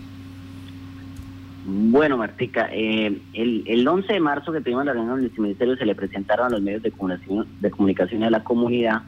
Bueno, 1.66 2.18
Martica, 2.18 2.70
eh, 2.74 3.22
el, 3.34 3.64
el 3.66 3.88
11 3.88 4.12
de 4.12 4.20
marzo 4.20 4.52
que 4.52 4.60
tuvimos 4.60 4.84
la 4.84 4.94
reunión 4.94 5.22
del 5.22 5.32
ministerio 5.38 5.78
se 5.78 5.86
le 5.86 5.96
presentaron 5.96 6.48
a 6.48 6.50
los 6.50 6.62
medios 6.62 6.84
de 6.84 6.92
comunicación, 6.92 7.48
de 7.62 7.72
comunicación 7.72 8.24
a 8.24 8.30
la 8.30 8.44
comunidad 8.44 9.04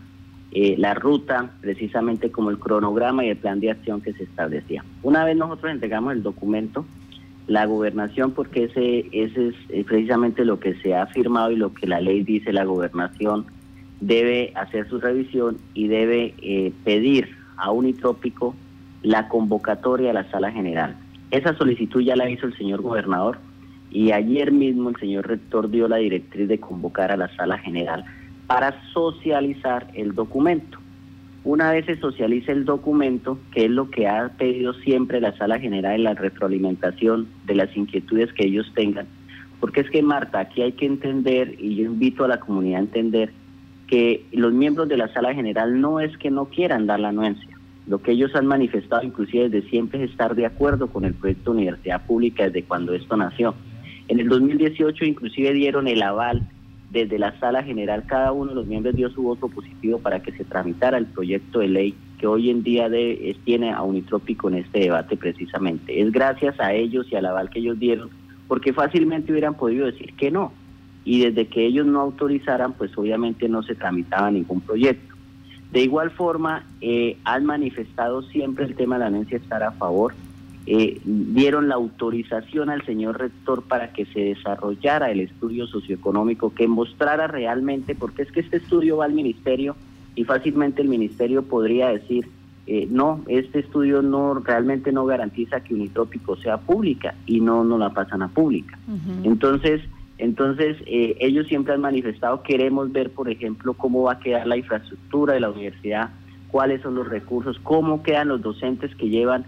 eh, 0.58 0.76
la 0.78 0.94
ruta, 0.94 1.52
precisamente 1.60 2.32
como 2.32 2.50
el 2.50 2.58
cronograma 2.58 3.26
y 3.26 3.30
el 3.30 3.36
plan 3.36 3.60
de 3.60 3.72
acción 3.72 4.00
que 4.00 4.14
se 4.14 4.24
establecía. 4.24 4.86
Una 5.04 5.26
vez 5.26 5.36
nosotros 5.36 5.70
entregamos 5.70 6.14
el 6.14 6.24
documento, 6.24 6.86
la 7.48 7.66
gobernación, 7.66 8.32
porque 8.32 8.64
ese, 8.64 9.10
ese 9.12 9.50
es 9.50 9.56
eh, 9.68 9.84
precisamente 9.86 10.46
lo 10.46 10.62
que 10.62 10.76
se 10.76 10.96
ha 10.96 11.08
firmado 11.08 11.52
y 11.52 11.58
lo 11.58 11.74
que 11.74 11.88
la 11.88 12.00
ley 12.00 12.24
dice, 12.24 12.54
la 12.54 12.64
gobernación 12.64 13.46
debe 14.00 14.52
hacer 14.56 14.88
su 14.90 15.00
revisión 15.00 15.58
y 15.74 15.88
debe 15.88 16.74
pedir 16.84 17.30
a 17.58 17.72
Unitrópico 17.72 18.56
la 19.02 19.28
convocatoria 19.28 20.12
a 20.12 20.14
la 20.14 20.30
sala 20.32 20.52
general 20.52 20.98
esa 21.32 21.56
solicitud 21.58 22.02
ya 22.02 22.16
la 22.16 22.30
hizo 22.30 22.46
el 22.46 22.58
señor 22.58 22.82
gobernador 22.82 23.40
y 23.92 24.12
ayer 24.12 24.52
mismo 24.52 24.90
el 24.90 24.96
señor 24.98 25.28
rector 25.28 25.70
dio 25.70 25.88
la 25.88 25.98
directriz 25.98 26.48
de 26.48 26.60
convocar 26.60 27.12
a 27.12 27.18
la 27.18 27.34
sala 27.36 27.58
general 27.58 28.06
para 28.48 28.76
socializar 28.94 29.88
el 29.96 30.14
documento. 30.14 30.80
Una 31.44 31.72
vez 31.72 31.86
se 31.86 31.98
socialice 31.98 32.52
el 32.52 32.66
documento, 32.66 33.38
que 33.52 33.66
es 33.66 33.72
lo 33.72 33.90
que 33.90 34.08
ha 34.08 34.30
pedido 34.30 34.74
siempre 34.74 35.22
la 35.22 35.36
sala 35.38 35.60
general 35.60 35.96
en 35.96 36.04
la 36.06 36.14
retroalimentación 36.14 37.28
de 37.46 37.56
las 37.56 37.76
inquietudes 37.76 38.32
que 38.34 38.48
ellos 38.48 38.72
tengan, 38.74 39.08
porque 39.60 39.82
es 39.82 39.90
que 39.90 40.02
Marta, 40.02 40.40
aquí 40.40 40.62
hay 40.64 40.72
que 40.72 40.88
entender, 40.88 41.56
y 41.60 41.76
yo 41.76 41.84
invito 41.84 42.24
a 42.24 42.30
la 42.30 42.40
comunidad 42.40 42.80
a 42.80 42.84
entender, 42.84 43.32
que 43.88 44.26
los 44.32 44.54
miembros 44.54 44.88
de 44.88 44.98
la 44.98 45.14
sala 45.14 45.34
general 45.34 45.80
no 45.80 46.00
es 46.00 46.16
que 46.18 46.32
no 46.32 46.46
quieran 46.46 46.88
dar 46.88 47.00
la 47.00 47.10
anuencia, 47.10 47.56
lo 47.88 48.02
que 48.02 48.12
ellos 48.12 48.36
han 48.36 48.48
manifestado 48.48 49.04
inclusive 49.04 49.50
desde 49.50 49.70
siempre 49.70 50.04
es 50.04 50.10
estar 50.10 50.36
de 50.36 50.46
acuerdo 50.46 50.88
con 50.88 51.06
el 51.06 51.14
proyecto 51.14 51.52
de 51.52 51.58
universidad 51.58 52.06
pública 52.06 52.46
desde 52.46 52.64
cuando 52.64 52.94
esto 52.94 53.16
nació. 53.16 53.54
En 54.08 54.20
el 54.20 54.28
2018 54.28 55.06
inclusive 55.06 55.54
dieron 55.54 55.88
el 55.88 56.02
aval 56.02 56.48
desde 56.92 57.20
la 57.20 57.38
sala 57.40 57.62
general, 57.64 58.06
cada 58.08 58.32
uno 58.32 58.52
de 58.52 58.56
los 58.56 58.68
miembros 58.68 58.96
dio 58.96 59.10
su 59.10 59.22
voto 59.22 59.50
positivo 59.50 60.00
para 60.00 60.22
que 60.22 60.32
se 60.32 60.46
tramitara 60.46 60.98
el 60.98 61.06
proyecto 61.06 61.60
de 61.60 61.68
ley 61.68 61.96
que 62.18 62.28
hoy 62.28 62.50
en 62.50 62.64
día 62.64 62.88
de, 62.90 63.36
tiene 63.44 63.72
a 63.72 63.82
Unitrópico 63.82 64.48
en 64.48 64.56
este 64.56 64.80
debate 64.80 65.18
precisamente. 65.18 66.02
Es 66.02 66.12
gracias 66.12 66.60
a 66.60 66.74
ellos 66.74 67.08
y 67.12 67.16
al 67.16 67.26
aval 67.26 67.50
que 67.50 67.60
ellos 67.60 67.78
dieron, 67.80 68.10
porque 68.48 68.72
fácilmente 68.72 69.32
hubieran 69.32 69.56
podido 69.56 69.86
decir 69.88 70.14
que 70.14 70.32
no. 70.32 70.54
Y 71.06 71.22
desde 71.22 71.48
que 71.48 71.66
ellos 71.66 71.86
no 71.86 72.02
autorizaran, 72.02 72.74
pues 72.74 72.98
obviamente 72.98 73.48
no 73.48 73.64
se 73.64 73.76
tramitaba 73.76 74.30
ningún 74.32 74.60
proyecto. 74.60 75.16
De 75.72 75.82
igual 75.82 76.12
forma, 76.12 76.66
eh, 76.82 77.18
han 77.24 77.46
manifestado 77.46 78.24
siempre 78.24 78.66
el 78.66 78.76
tema 78.76 78.96
de 78.96 79.00
la 79.00 79.08
anuencia 79.08 79.38
estar 79.38 79.64
a 79.64 79.72
favor 79.72 80.14
eh, 80.68 81.00
dieron 81.06 81.70
la 81.70 81.76
autorización 81.76 82.72
al 82.72 82.84
señor 82.88 83.20
rector 83.20 83.62
para 83.62 83.94
que 83.94 84.06
se 84.08 84.20
desarrollara 84.20 85.12
el 85.12 85.20
estudio 85.20 85.68
socioeconómico 85.68 86.56
que 86.56 86.68
mostrara 86.68 87.28
realmente, 87.28 87.94
porque 87.94 88.24
es 88.24 88.32
que 88.32 88.40
este 88.40 88.58
estudio 88.58 88.98
va 88.98 89.06
al 89.06 89.14
ministerio 89.14 89.76
y 90.16 90.24
fácilmente 90.24 90.82
el 90.82 90.88
ministerio 90.88 91.44
podría 91.44 91.90
decir, 91.90 92.28
eh, 92.66 92.88
no, 92.90 93.22
este 93.28 93.60
estudio 93.60 94.02
no 94.02 94.34
realmente 94.34 94.92
no 94.92 95.06
garantiza 95.06 95.60
que 95.60 95.76
Unitrópico 95.76 96.36
sea 96.38 96.58
pública 96.58 97.14
y 97.28 97.42
no 97.42 97.64
no 97.64 97.78
la 97.78 97.92
pasan 97.92 98.24
a 98.24 98.30
pública. 98.30 98.80
Entonces, 99.24 99.82
entonces 100.18 100.78
eh, 100.86 101.18
ellos 101.20 101.48
siempre 101.48 101.74
han 101.74 101.82
manifestado 101.82 102.42
queremos 102.42 102.92
ver, 102.92 103.12
por 103.12 103.30
ejemplo, 103.30 103.74
cómo 103.74 104.04
va 104.04 104.14
a 104.14 104.20
quedar 104.20 104.48
la 104.48 104.58
infraestructura 104.58 105.34
de 105.34 105.42
la 105.42 105.50
universidad, 105.50 106.10
cuáles 106.50 106.82
son 106.82 106.96
los 106.96 107.08
recursos, 107.08 107.60
cómo 107.64 108.02
quedan 108.02 108.30
los 108.30 108.42
docentes 108.42 108.96
que 108.96 109.10
llevan 109.10 109.46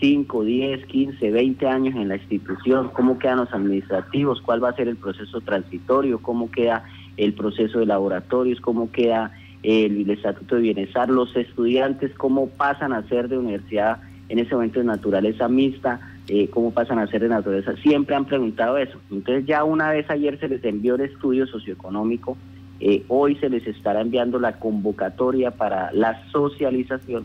5, 0.00 0.44
10, 0.44 0.86
15, 0.86 1.30
20 1.30 1.66
años 1.66 1.94
en 1.94 2.08
la 2.08 2.16
institución, 2.16 2.90
cómo 2.92 3.18
quedan 3.18 3.38
los 3.38 3.52
administrativos, 3.52 4.40
cuál 4.42 4.62
va 4.62 4.70
a 4.70 4.76
ser 4.76 4.88
el 4.88 4.96
proceso 4.96 5.40
transitorio, 5.40 6.20
cómo 6.20 6.50
queda 6.50 6.84
el 7.16 7.32
proceso 7.32 7.78
de 7.78 7.86
laboratorios, 7.86 8.60
cómo 8.60 8.90
queda 8.90 9.32
el, 9.62 10.08
Estatuto 10.10 10.56
de 10.56 10.62
Bienestar, 10.62 11.08
los 11.08 11.34
estudiantes, 11.34 12.12
cómo 12.14 12.48
pasan 12.48 12.92
a 12.92 13.02
ser 13.08 13.28
de 13.28 13.38
universidad 13.38 13.98
en 14.28 14.38
ese 14.38 14.54
momento 14.54 14.80
de 14.80 14.86
naturaleza 14.86 15.48
mixta, 15.48 16.00
eh, 16.28 16.48
cómo 16.50 16.72
pasan 16.72 16.98
a 16.98 17.06
ser 17.06 17.22
de 17.22 17.28
naturaleza, 17.28 17.76
siempre 17.76 18.16
han 18.16 18.24
preguntado 18.24 18.78
eso. 18.78 18.98
Entonces 19.10 19.46
ya 19.46 19.64
una 19.64 19.90
vez 19.90 20.08
ayer 20.10 20.38
se 20.40 20.48
les 20.48 20.64
envió 20.64 20.96
el 20.96 21.02
estudio 21.02 21.46
socioeconómico, 21.46 22.36
eh, 22.80 23.04
hoy 23.08 23.36
se 23.36 23.48
les 23.48 23.66
estará 23.66 24.00
enviando 24.00 24.38
la 24.38 24.58
convocatoria 24.58 25.50
para 25.50 25.92
la 25.92 26.28
socialización 26.30 27.24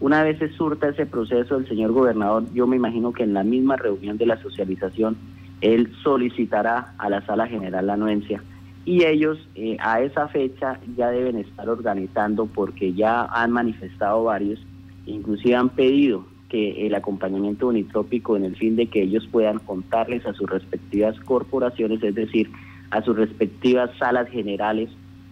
una 0.00 0.22
vez 0.22 0.38
se 0.38 0.48
surta 0.52 0.88
ese 0.88 1.04
proceso, 1.04 1.58
el 1.58 1.68
señor 1.68 1.92
gobernador, 1.92 2.44
yo 2.54 2.66
me 2.66 2.76
imagino 2.76 3.12
que 3.12 3.22
en 3.22 3.34
la 3.34 3.44
misma 3.44 3.76
reunión 3.76 4.16
de 4.16 4.24
la 4.24 4.40
socialización, 4.40 5.18
él 5.60 5.92
solicitará 6.02 6.94
a 6.96 7.10
la 7.10 7.24
sala 7.26 7.46
general 7.46 7.86
la 7.86 7.92
anuencia 7.92 8.42
y 8.86 9.04
ellos 9.04 9.46
eh, 9.54 9.76
a 9.78 10.00
esa 10.00 10.26
fecha 10.28 10.80
ya 10.96 11.10
deben 11.10 11.36
estar 11.36 11.68
organizando 11.68 12.46
porque 12.46 12.94
ya 12.94 13.24
han 13.24 13.50
manifestado 13.50 14.24
varios, 14.24 14.58
inclusive 15.04 15.54
han 15.54 15.68
pedido 15.68 16.24
que 16.50 16.86
el 16.86 16.94
acompañamiento 16.94 17.68
unitrópico 17.68 18.36
en 18.36 18.44
el 18.44 18.56
fin 18.56 18.76
de 18.76 18.88
que 18.88 19.02
ellos 19.02 19.26
puedan 19.30 19.60
contarles 19.60 20.26
a 20.26 20.34
sus 20.34 20.50
respectivas 20.50 21.18
corporaciones, 21.20 22.02
es 22.02 22.14
decir, 22.14 22.50
a 22.90 23.00
sus 23.02 23.16
respectivas 23.16 23.90
salas 23.98 24.28
generales 24.28 24.90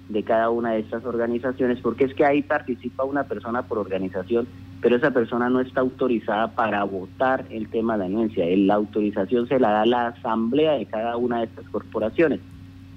de 0.09 0.23
cada 0.23 0.49
una 0.49 0.73
de 0.73 0.81
estas 0.81 1.05
organizaciones, 1.05 1.81
porque 1.81 2.05
es 2.05 2.15
que 2.15 2.25
ahí 2.25 2.43
participa 2.43 3.05
una 3.05 3.25
persona 3.25 3.63
por 3.63 3.79
organización, 3.79 4.47
pero 4.81 4.97
esa 4.97 5.11
persona 5.11 5.51
no 5.51 5.61
está 5.61 5.81
autorizada 5.81 6.55
para 6.55 6.83
votar 6.85 7.45
el 7.51 7.69
tema 7.69 7.99
de 7.99 8.07
anuencia. 8.07 8.47
La 8.57 8.75
autorización 8.75 9.49
se 9.49 9.59
la 9.59 9.71
da 9.71 9.87
la 9.87 10.07
asamblea 10.09 10.75
de 10.75 10.87
cada 10.87 11.17
una 11.17 11.41
de 11.41 11.45
estas 11.47 11.69
corporaciones. 11.69 12.41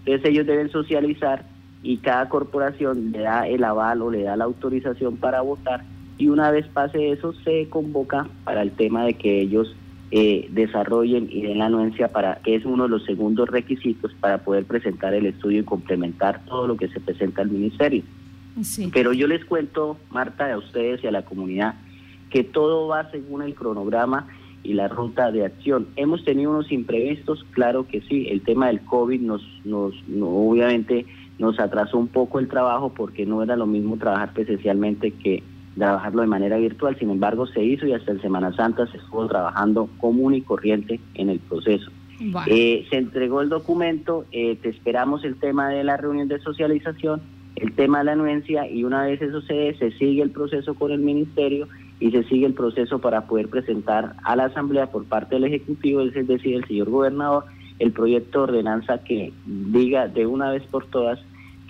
Entonces 0.05 0.29
ellos 0.29 0.45
deben 0.45 0.69
socializar 0.69 1.43
y 1.83 1.97
cada 1.97 2.29
corporación 2.29 3.11
le 3.11 3.19
da 3.19 3.47
el 3.47 3.63
aval 3.63 4.03
o 4.03 4.11
le 4.11 4.23
da 4.23 4.37
la 4.37 4.45
autorización 4.45 5.17
para 5.17 5.41
votar 5.41 5.83
y 6.21 6.29
una 6.29 6.51
vez 6.51 6.67
pase 6.67 7.11
eso 7.11 7.33
se 7.43 7.67
convoca 7.67 8.27
para 8.43 8.61
el 8.61 8.69
tema 8.73 9.05
de 9.05 9.15
que 9.15 9.41
ellos 9.41 9.75
eh, 10.11 10.47
desarrollen 10.51 11.27
y 11.31 11.41
den 11.41 11.57
la 11.57 11.65
anuencia 11.65 12.09
para 12.09 12.35
que 12.43 12.53
es 12.53 12.63
uno 12.63 12.83
de 12.83 12.89
los 12.89 13.05
segundos 13.05 13.49
requisitos 13.49 14.13
para 14.19 14.37
poder 14.37 14.65
presentar 14.65 15.15
el 15.15 15.25
estudio 15.25 15.61
y 15.61 15.63
complementar 15.63 16.45
todo 16.45 16.67
lo 16.67 16.77
que 16.77 16.89
se 16.89 16.99
presenta 16.99 17.41
al 17.41 17.49
ministerio. 17.49 18.03
Pero 18.93 19.13
yo 19.13 19.25
les 19.25 19.43
cuento, 19.45 19.97
Marta, 20.11 20.53
a 20.53 20.59
ustedes 20.59 21.03
y 21.03 21.07
a 21.07 21.11
la 21.11 21.23
comunidad, 21.23 21.73
que 22.29 22.43
todo 22.43 22.87
va 22.87 23.09
según 23.09 23.41
el 23.41 23.55
cronograma 23.55 24.27
y 24.61 24.73
la 24.73 24.89
ruta 24.89 25.31
de 25.31 25.45
acción. 25.45 25.87
Hemos 25.95 26.23
tenido 26.23 26.51
unos 26.51 26.71
imprevistos, 26.71 27.43
claro 27.49 27.87
que 27.87 28.01
sí, 28.01 28.27
el 28.29 28.41
tema 28.41 28.67
del 28.67 28.81
COVID 28.81 29.21
nos, 29.21 29.41
nos 29.65 29.95
obviamente 30.21 31.07
nos 31.39 31.59
atrasó 31.59 31.97
un 31.97 32.09
poco 32.09 32.37
el 32.37 32.47
trabajo 32.47 32.93
porque 32.93 33.25
no 33.25 33.41
era 33.41 33.55
lo 33.55 33.65
mismo 33.65 33.97
trabajar 33.97 34.33
presencialmente 34.33 35.09
que 35.09 35.41
trabajarlo 35.75 36.21
de 36.21 36.27
manera 36.27 36.57
virtual, 36.57 36.97
sin 36.99 37.09
embargo 37.09 37.47
se 37.47 37.63
hizo 37.63 37.85
y 37.85 37.93
hasta 37.93 38.11
el 38.11 38.21
Semana 38.21 38.53
Santa 38.55 38.87
se 38.87 38.97
estuvo 38.97 39.27
trabajando 39.27 39.89
común 39.99 40.33
y 40.35 40.41
corriente 40.41 40.99
en 41.15 41.29
el 41.29 41.39
proceso. 41.39 41.91
Eh, 42.45 42.85
se 42.89 42.97
entregó 42.97 43.41
el 43.41 43.49
documento, 43.49 44.25
eh, 44.31 44.55
te 44.61 44.69
esperamos 44.69 45.23
el 45.23 45.37
tema 45.37 45.69
de 45.69 45.83
la 45.83 45.97
reunión 45.97 46.27
de 46.27 46.39
socialización, 46.39 47.21
el 47.55 47.73
tema 47.73 47.99
de 47.99 48.03
la 48.05 48.11
anuencia 48.11 48.69
y 48.69 48.83
una 48.83 49.03
vez 49.03 49.21
eso 49.21 49.41
se 49.41 49.53
dé, 49.53 49.75
se 49.77 49.91
sigue 49.93 50.21
el 50.21 50.29
proceso 50.29 50.75
con 50.75 50.91
el 50.91 50.99
ministerio 50.99 51.67
y 51.99 52.11
se 52.11 52.23
sigue 52.25 52.45
el 52.45 52.53
proceso 52.53 52.99
para 52.99 53.25
poder 53.25 53.49
presentar 53.49 54.15
a 54.23 54.35
la 54.35 54.45
Asamblea 54.45 54.87
por 54.87 55.05
parte 55.05 55.35
del 55.35 55.45
Ejecutivo, 55.45 56.01
es 56.01 56.27
decir, 56.27 56.55
el 56.55 56.65
señor 56.65 56.89
gobernador, 56.89 57.45
el 57.79 57.91
proyecto 57.91 58.39
de 58.39 58.43
ordenanza 58.43 59.03
que 59.03 59.33
diga 59.45 60.07
de 60.07 60.27
una 60.27 60.51
vez 60.51 60.63
por 60.63 60.85
todas 60.87 61.19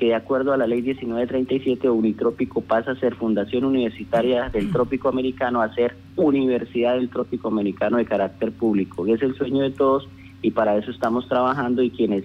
que 0.01 0.07
de 0.07 0.15
acuerdo 0.15 0.51
a 0.51 0.57
la 0.57 0.65
ley 0.65 0.81
1937 0.81 1.87
Unitrópico 1.87 2.61
pasa 2.61 2.89
a 2.89 2.95
ser 2.95 3.13
Fundación 3.13 3.65
Universitaria 3.65 4.49
del 4.49 4.71
Trópico 4.71 5.09
Americano 5.09 5.61
a 5.61 5.71
ser 5.75 5.95
Universidad 6.15 6.95
del 6.95 7.07
Trópico 7.07 7.49
Americano 7.49 7.97
de 7.97 8.05
carácter 8.05 8.51
público, 8.51 9.05
es 9.05 9.21
el 9.21 9.35
sueño 9.35 9.61
de 9.61 9.69
todos 9.69 10.07
y 10.41 10.49
para 10.49 10.75
eso 10.75 10.89
estamos 10.89 11.27
trabajando 11.29 11.83
y 11.83 11.91
quienes 11.91 12.23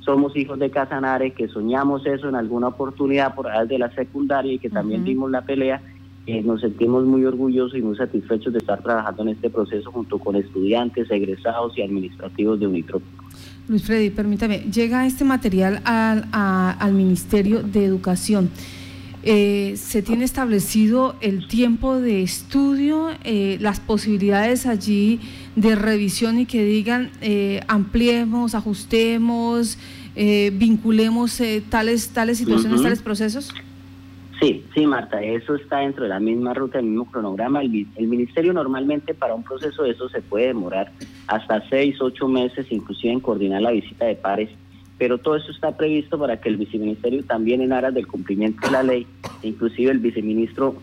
somos 0.00 0.34
hijos 0.36 0.58
de 0.58 0.70
Casanare, 0.70 1.32
que 1.32 1.48
soñamos 1.48 2.06
eso 2.06 2.30
en 2.30 2.34
alguna 2.34 2.68
oportunidad 2.68 3.34
por 3.34 3.46
allá 3.46 3.66
de 3.66 3.78
la 3.78 3.90
secundaria 3.90 4.54
y 4.54 4.58
que 4.58 4.70
también 4.70 5.04
dimos 5.04 5.30
la 5.30 5.42
pelea, 5.42 5.82
eh, 6.26 6.40
nos 6.40 6.62
sentimos 6.62 7.04
muy 7.04 7.26
orgullosos 7.26 7.76
y 7.76 7.82
muy 7.82 7.98
satisfechos 7.98 8.54
de 8.54 8.60
estar 8.60 8.82
trabajando 8.82 9.20
en 9.24 9.28
este 9.28 9.50
proceso 9.50 9.92
junto 9.92 10.18
con 10.18 10.34
estudiantes, 10.34 11.10
egresados 11.10 11.76
y 11.76 11.82
administrativos 11.82 12.58
de 12.58 12.68
Unitrópico. 12.68 13.27
Luis 13.68 13.82
Freddy, 13.82 14.08
permítame, 14.08 14.60
llega 14.72 15.06
este 15.06 15.24
material 15.24 15.82
al, 15.84 16.26
al 16.32 16.92
Ministerio 16.94 17.62
de 17.62 17.84
Educación. 17.84 18.48
Eh, 19.22 19.74
¿Se 19.76 20.00
tiene 20.00 20.24
establecido 20.24 21.16
el 21.20 21.48
tiempo 21.48 21.96
de 22.00 22.22
estudio, 22.22 23.10
eh, 23.24 23.58
las 23.60 23.78
posibilidades 23.78 24.64
allí 24.64 25.20
de 25.54 25.74
revisión 25.74 26.38
y 26.38 26.46
que 26.46 26.64
digan 26.64 27.10
eh, 27.20 27.60
ampliemos, 27.68 28.54
ajustemos, 28.54 29.76
vinculemos 30.52 31.40
tales, 31.68 32.08
tales 32.08 32.38
situaciones, 32.38 32.82
tales 32.82 33.02
procesos? 33.02 33.52
Sí, 34.40 34.64
sí, 34.72 34.86
Marta, 34.86 35.20
eso 35.20 35.56
está 35.56 35.78
dentro 35.78 36.04
de 36.04 36.10
la 36.10 36.20
misma 36.20 36.54
ruta, 36.54 36.78
el 36.78 36.86
mismo 36.86 37.10
cronograma. 37.10 37.60
El, 37.60 37.86
ministerio 37.96 38.52
normalmente 38.52 39.12
para 39.12 39.34
un 39.34 39.42
proceso 39.42 39.82
de 39.82 39.90
eso 39.90 40.08
se 40.08 40.22
puede 40.22 40.48
demorar 40.48 40.92
hasta 41.26 41.68
seis, 41.68 42.00
ocho 42.00 42.28
meses, 42.28 42.66
inclusive 42.70 43.12
en 43.12 43.20
coordinar 43.20 43.62
la 43.62 43.72
visita 43.72 44.04
de 44.04 44.14
pares, 44.14 44.48
pero 44.96 45.18
todo 45.18 45.36
eso 45.36 45.50
está 45.50 45.76
previsto 45.76 46.18
para 46.18 46.40
que 46.40 46.48
el 46.50 46.56
viceministerio 46.56 47.24
también 47.24 47.62
en 47.62 47.72
aras 47.72 47.94
del 47.94 48.06
cumplimiento 48.06 48.64
de 48.64 48.72
la 48.72 48.82
ley, 48.84 49.06
inclusive 49.42 49.90
el 49.90 49.98
viceministro 49.98 50.76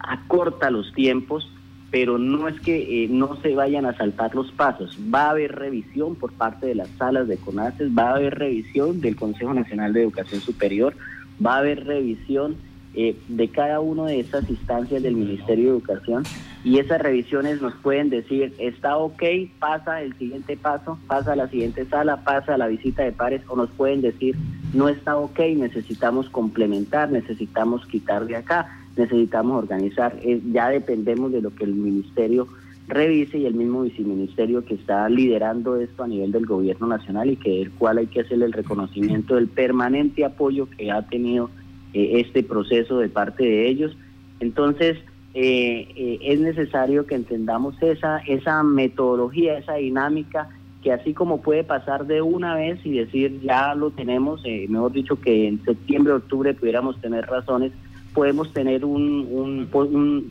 acorta 0.00 0.70
los 0.70 0.92
tiempos, 0.94 1.48
pero 1.92 2.18
no 2.18 2.48
es 2.48 2.58
que 2.58 3.04
eh, 3.04 3.08
no 3.08 3.40
se 3.40 3.54
vayan 3.54 3.86
a 3.86 3.96
saltar 3.96 4.34
los 4.34 4.50
pasos. 4.50 4.98
Va 5.14 5.26
a 5.26 5.30
haber 5.30 5.54
revisión 5.54 6.16
por 6.16 6.32
parte 6.32 6.66
de 6.66 6.74
las 6.74 6.88
salas 6.98 7.28
de 7.28 7.36
CONACES, 7.36 7.96
va 7.96 8.10
a 8.10 8.16
haber 8.16 8.36
revisión 8.36 9.00
del 9.00 9.14
Consejo 9.14 9.54
Nacional 9.54 9.92
de 9.92 10.02
Educación 10.02 10.40
Superior, 10.40 10.96
va 11.44 11.54
a 11.54 11.58
haber 11.58 11.84
revisión 11.84 12.56
eh, 12.94 13.16
de 13.28 13.48
cada 13.48 13.80
una 13.80 14.06
de 14.06 14.20
esas 14.20 14.48
instancias 14.48 15.02
del 15.02 15.16
Ministerio 15.16 15.64
de 15.64 15.70
Educación 15.70 16.22
y 16.62 16.78
esas 16.78 17.00
revisiones 17.00 17.60
nos 17.60 17.74
pueden 17.74 18.08
decir, 18.08 18.54
está 18.58 18.96
ok, 18.96 19.22
pasa 19.58 20.00
el 20.00 20.16
siguiente 20.16 20.56
paso, 20.56 20.98
pasa 21.08 21.34
la 21.34 21.48
siguiente 21.48 21.84
sala, 21.86 22.22
pasa 22.22 22.56
la 22.56 22.68
visita 22.68 23.02
de 23.02 23.12
pares 23.12 23.42
o 23.48 23.56
nos 23.56 23.68
pueden 23.70 24.00
decir, 24.00 24.36
no 24.72 24.88
está 24.88 25.16
ok, 25.16 25.40
necesitamos 25.56 26.30
complementar, 26.30 27.10
necesitamos 27.10 27.84
quitar 27.86 28.26
de 28.26 28.36
acá, 28.36 28.80
necesitamos 28.96 29.62
organizar, 29.62 30.16
eh, 30.22 30.40
ya 30.52 30.68
dependemos 30.68 31.32
de 31.32 31.42
lo 31.42 31.54
que 31.54 31.64
el 31.64 31.74
Ministerio 31.74 32.46
revise 32.86 33.38
y 33.38 33.46
el 33.46 33.54
mismo 33.54 33.82
viceministerio 33.82 34.64
que 34.64 34.74
está 34.74 35.08
liderando 35.08 35.76
esto 35.76 36.02
a 36.02 36.08
nivel 36.08 36.32
del 36.32 36.46
gobierno 36.46 36.86
nacional 36.86 37.30
y 37.30 37.36
que 37.36 37.62
el 37.62 37.70
cual 37.72 37.98
hay 37.98 38.06
que 38.06 38.20
hacerle 38.20 38.44
el 38.44 38.52
reconocimiento 38.52 39.36
del 39.36 39.48
permanente 39.48 40.24
apoyo 40.24 40.68
que 40.68 40.90
ha 40.90 41.02
tenido 41.02 41.50
eh, 41.94 42.20
este 42.20 42.42
proceso 42.42 42.98
de 42.98 43.08
parte 43.08 43.42
de 43.42 43.68
ellos. 43.68 43.96
Entonces, 44.40 44.98
eh, 45.32 45.88
eh, 45.96 46.18
es 46.22 46.40
necesario 46.40 47.06
que 47.06 47.14
entendamos 47.14 47.74
esa, 47.82 48.18
esa 48.18 48.62
metodología, 48.62 49.58
esa 49.58 49.74
dinámica, 49.74 50.50
que 50.82 50.92
así 50.92 51.14
como 51.14 51.40
puede 51.40 51.64
pasar 51.64 52.06
de 52.06 52.20
una 52.20 52.54
vez 52.54 52.84
y 52.84 52.98
decir 52.98 53.40
ya 53.40 53.74
lo 53.74 53.90
tenemos, 53.90 54.42
mejor 54.68 54.92
dicho 54.92 55.18
que 55.18 55.48
en 55.48 55.64
septiembre, 55.64 56.12
octubre 56.12 56.52
pudiéramos 56.52 57.00
tener 57.00 57.24
razones, 57.24 57.72
podemos 58.12 58.52
tener 58.52 58.84
un 58.84 59.66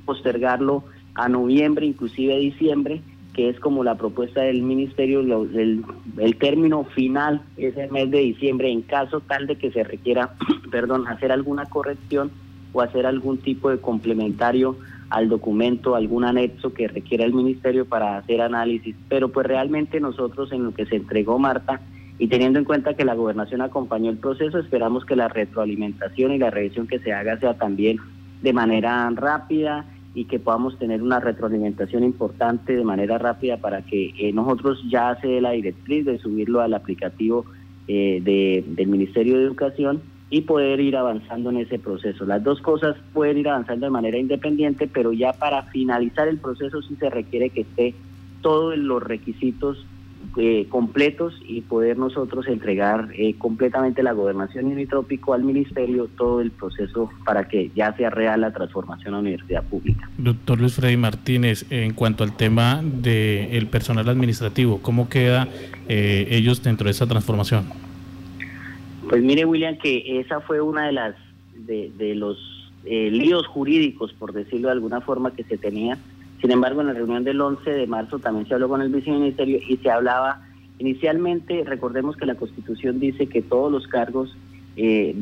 postergarlo 0.05 0.83
a 1.15 1.29
noviembre, 1.29 1.85
inclusive 1.85 2.37
diciembre, 2.37 3.01
que 3.33 3.49
es 3.49 3.59
como 3.59 3.83
la 3.83 3.95
propuesta 3.95 4.41
del 4.41 4.61
ministerio, 4.61 5.21
el, 5.21 5.83
término 6.39 6.83
final 6.83 7.41
es 7.57 7.75
el 7.77 7.91
mes 7.91 8.11
de 8.11 8.19
diciembre, 8.19 8.71
en 8.71 8.83
caso 8.83 9.21
tal 9.21 9.47
de 9.47 9.55
que 9.55 9.71
se 9.71 9.83
requiera, 9.83 10.35
perdón, 10.71 11.07
hacer 11.07 11.31
alguna 11.31 11.65
corrección 11.65 12.31
o 12.73 12.81
hacer 12.81 13.05
algún 13.05 13.39
tipo 13.39 13.69
de 13.69 13.79
complementario 13.79 14.77
al 15.09 15.29
documento 15.29 15.95
algún 15.95 16.23
anexo 16.23 16.73
que 16.73 16.87
requiera 16.87 17.23
el 17.23 17.33
ministerio 17.33 17.85
para 17.85 18.17
hacer 18.17 18.41
análisis, 18.41 18.95
pero 19.09 19.29
pues 19.29 19.45
realmente 19.45 19.99
nosotros 19.99 20.51
en 20.51 20.63
lo 20.63 20.73
que 20.73 20.87
se 20.87 20.95
entregó 20.95 21.37
Marta 21.37 21.81
y 22.17 22.27
teniendo 22.27 22.57
en 22.57 22.65
cuenta 22.65 22.95
que 22.95 23.05
la 23.05 23.13
gobernación 23.13 23.61
acompañó 23.61 24.09
el 24.09 24.17
proceso, 24.17 24.57
esperamos 24.57 25.05
que 25.05 25.15
la 25.15 25.27
retroalimentación 25.27 26.31
y 26.31 26.39
la 26.39 26.49
revisión 26.49 26.87
que 26.87 26.99
se 26.99 27.13
haga 27.13 27.37
sea 27.39 27.55
también 27.55 27.97
de 28.41 28.53
manera 28.53 29.07
rápida 29.11 29.85
y 30.15 30.25
que 30.25 30.39
podamos 30.39 30.77
tener 30.77 31.01
una 31.01 31.19
retroalimentación 31.19 32.03
importante 32.03 32.75
de 32.75 32.83
manera 32.83 33.17
rápida 33.17 33.57
para 33.57 33.81
que 33.81 34.13
eh, 34.17 34.31
nosotros 34.31 34.83
ya 34.89 35.15
dé 35.15 35.41
la 35.41 35.51
directriz 35.51 36.05
de 36.05 36.19
subirlo 36.19 36.61
al 36.61 36.73
aplicativo 36.73 37.45
eh, 37.87 38.21
del 38.23 38.87
Ministerio 38.87 39.37
de 39.37 39.43
Educación 39.43 40.01
y 40.29 40.41
poder 40.41 40.79
ir 40.79 40.97
avanzando 40.97 41.49
en 41.49 41.57
ese 41.57 41.79
proceso. 41.79 42.25
Las 42.25 42.43
dos 42.43 42.61
cosas 42.61 42.95
pueden 43.13 43.37
ir 43.37 43.49
avanzando 43.49 43.85
de 43.85 43.91
manera 43.91 44.17
independiente, 44.17 44.87
pero 44.87 45.13
ya 45.13 45.33
para 45.33 45.63
finalizar 45.63 46.27
el 46.27 46.37
proceso 46.37 46.81
sí 46.81 46.95
se 46.95 47.09
requiere 47.09 47.49
que 47.49 47.61
esté 47.61 47.93
todos 48.41 48.77
los 48.77 49.01
requisitos 49.03 49.85
eh, 50.37 50.67
completos 50.69 51.33
y 51.45 51.61
poder 51.61 51.97
nosotros 51.97 52.47
entregar 52.47 53.09
eh, 53.13 53.35
completamente 53.37 54.03
la 54.03 54.11
gobernación 54.13 54.65
unitrópico 54.65 55.33
al 55.33 55.43
ministerio 55.43 56.07
todo 56.17 56.41
el 56.41 56.51
proceso 56.51 57.09
para 57.25 57.47
que 57.47 57.71
ya 57.75 57.95
sea 57.95 58.09
real 58.09 58.41
la 58.41 58.51
transformación 58.51 59.13
a 59.13 59.17
la 59.17 59.21
universidad 59.21 59.63
pública. 59.63 60.09
Doctor 60.17 60.59
Luis 60.59 60.75
Freddy 60.75 60.97
Martínez, 60.97 61.65
en 61.69 61.93
cuanto 61.93 62.23
al 62.23 62.35
tema 62.35 62.81
del 62.83 63.67
personal 63.67 64.09
administrativo, 64.09 64.81
¿cómo 64.81 65.09
queda 65.09 65.47
eh, 65.87 66.27
ellos 66.31 66.63
dentro 66.63 66.85
de 66.85 66.91
esa 66.91 67.07
transformación? 67.07 67.65
Pues 69.09 69.21
mire, 69.21 69.45
William, 69.45 69.77
que 69.77 70.19
esa 70.19 70.39
fue 70.41 70.61
una 70.61 70.87
de 70.87 70.93
las 70.93 71.15
de, 71.55 72.15
los 72.15 72.37
eh, 72.85 73.09
líos 73.11 73.47
jurídicos, 73.47 74.13
por 74.13 74.33
decirlo 74.33 74.67
de 74.67 74.73
alguna 74.73 75.01
forma, 75.01 75.35
que 75.35 75.43
se 75.43 75.57
tenía. 75.57 75.97
Sin 76.43 76.51
embargo, 76.51 76.81
en 76.81 76.87
la 76.87 76.93
reunión 76.93 77.23
del 77.23 77.39
11 77.39 77.69
de 77.69 77.87
marzo 77.87 78.19
también 78.19 78.45
se 78.45 78.53
habló 78.53 78.67
con 78.67 78.81
el 78.81 78.89
viceministerio 78.89 79.59
y 79.65 79.77
se 79.77 79.89
hablaba 79.89 80.45
inicialmente, 80.77 81.63
recordemos 81.63 82.17
que 82.17 82.25
la 82.25 82.35
Constitución 82.35 82.99
dice 82.99 83.27
que 83.27 83.41
todos 83.41 83.71
los 83.71 83.87
cargos 83.87 84.35
eh, 84.75 85.13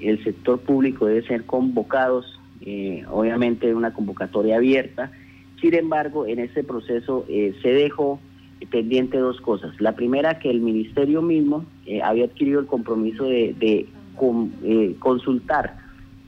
del 0.00 0.24
sector 0.24 0.58
público 0.58 1.04
deben 1.04 1.26
ser 1.26 1.44
convocados, 1.44 2.40
eh, 2.62 3.04
obviamente 3.10 3.74
una 3.74 3.92
convocatoria 3.92 4.56
abierta. 4.56 5.12
Sin 5.60 5.74
embargo, 5.74 6.24
en 6.24 6.38
ese 6.38 6.64
proceso 6.64 7.26
eh, 7.28 7.54
se 7.60 7.68
dejó 7.74 8.18
pendiente 8.70 9.18
dos 9.18 9.38
cosas. 9.42 9.78
La 9.82 9.94
primera, 9.94 10.38
que 10.38 10.48
el 10.48 10.62
ministerio 10.62 11.20
mismo 11.20 11.66
eh, 11.84 12.00
había 12.00 12.24
adquirido 12.24 12.58
el 12.58 12.66
compromiso 12.66 13.24
de, 13.24 13.54
eh, 13.60 14.96
consultar 14.98 15.76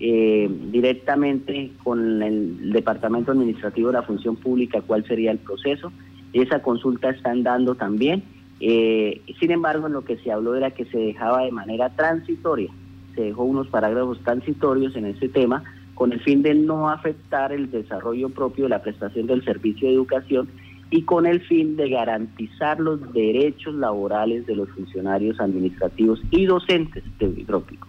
eh, 0.04 0.50
directamente 0.72 1.70
con 1.84 2.22
el 2.22 2.72
Departamento 2.72 3.30
Administrativo 3.30 3.88
de 3.88 3.94
la 3.94 4.02
Función 4.02 4.34
Pública 4.36 4.82
cuál 4.84 5.06
sería 5.06 5.30
el 5.30 5.38
proceso. 5.38 5.92
Esa 6.32 6.60
consulta 6.60 7.10
está 7.10 7.32
dando 7.36 7.76
también. 7.76 8.24
sin 8.58 9.50
embargo, 9.50 9.86
en 9.86 9.92
lo 9.92 10.04
que 10.04 10.16
se 10.18 10.32
habló 10.32 10.56
era 10.56 10.72
que 10.72 10.86
se 10.86 10.98
dejaba 10.98 11.44
de 11.44 11.52
manera 11.52 11.90
transitoria, 11.90 12.70
se 13.14 13.22
dejó 13.22 13.44
unos 13.44 13.68
parágrafos 13.68 14.18
transitorios 14.24 14.96
en 14.96 15.06
ese 15.06 15.28
tema 15.28 15.62
con 15.94 16.12
el 16.12 16.20
fin 16.20 16.42
de 16.42 16.54
no 16.54 16.88
afectar 16.88 17.52
el 17.52 17.70
desarrollo 17.70 18.28
propio 18.30 18.64
de 18.64 18.70
la 18.70 18.82
prestación 18.82 19.26
del 19.26 19.44
servicio 19.44 19.88
de 19.88 19.94
educación 19.94 20.48
y 20.90 21.02
con 21.02 21.26
el 21.26 21.40
fin 21.40 21.76
de 21.76 21.88
garantizar 21.88 22.78
los 22.78 23.12
derechos 23.12 23.74
laborales 23.74 24.46
de 24.46 24.56
los 24.56 24.68
funcionarios 24.70 25.40
administrativos 25.40 26.20
y 26.30 26.44
docentes 26.46 27.02
de 27.18 27.28
Unitrópico. 27.28 27.88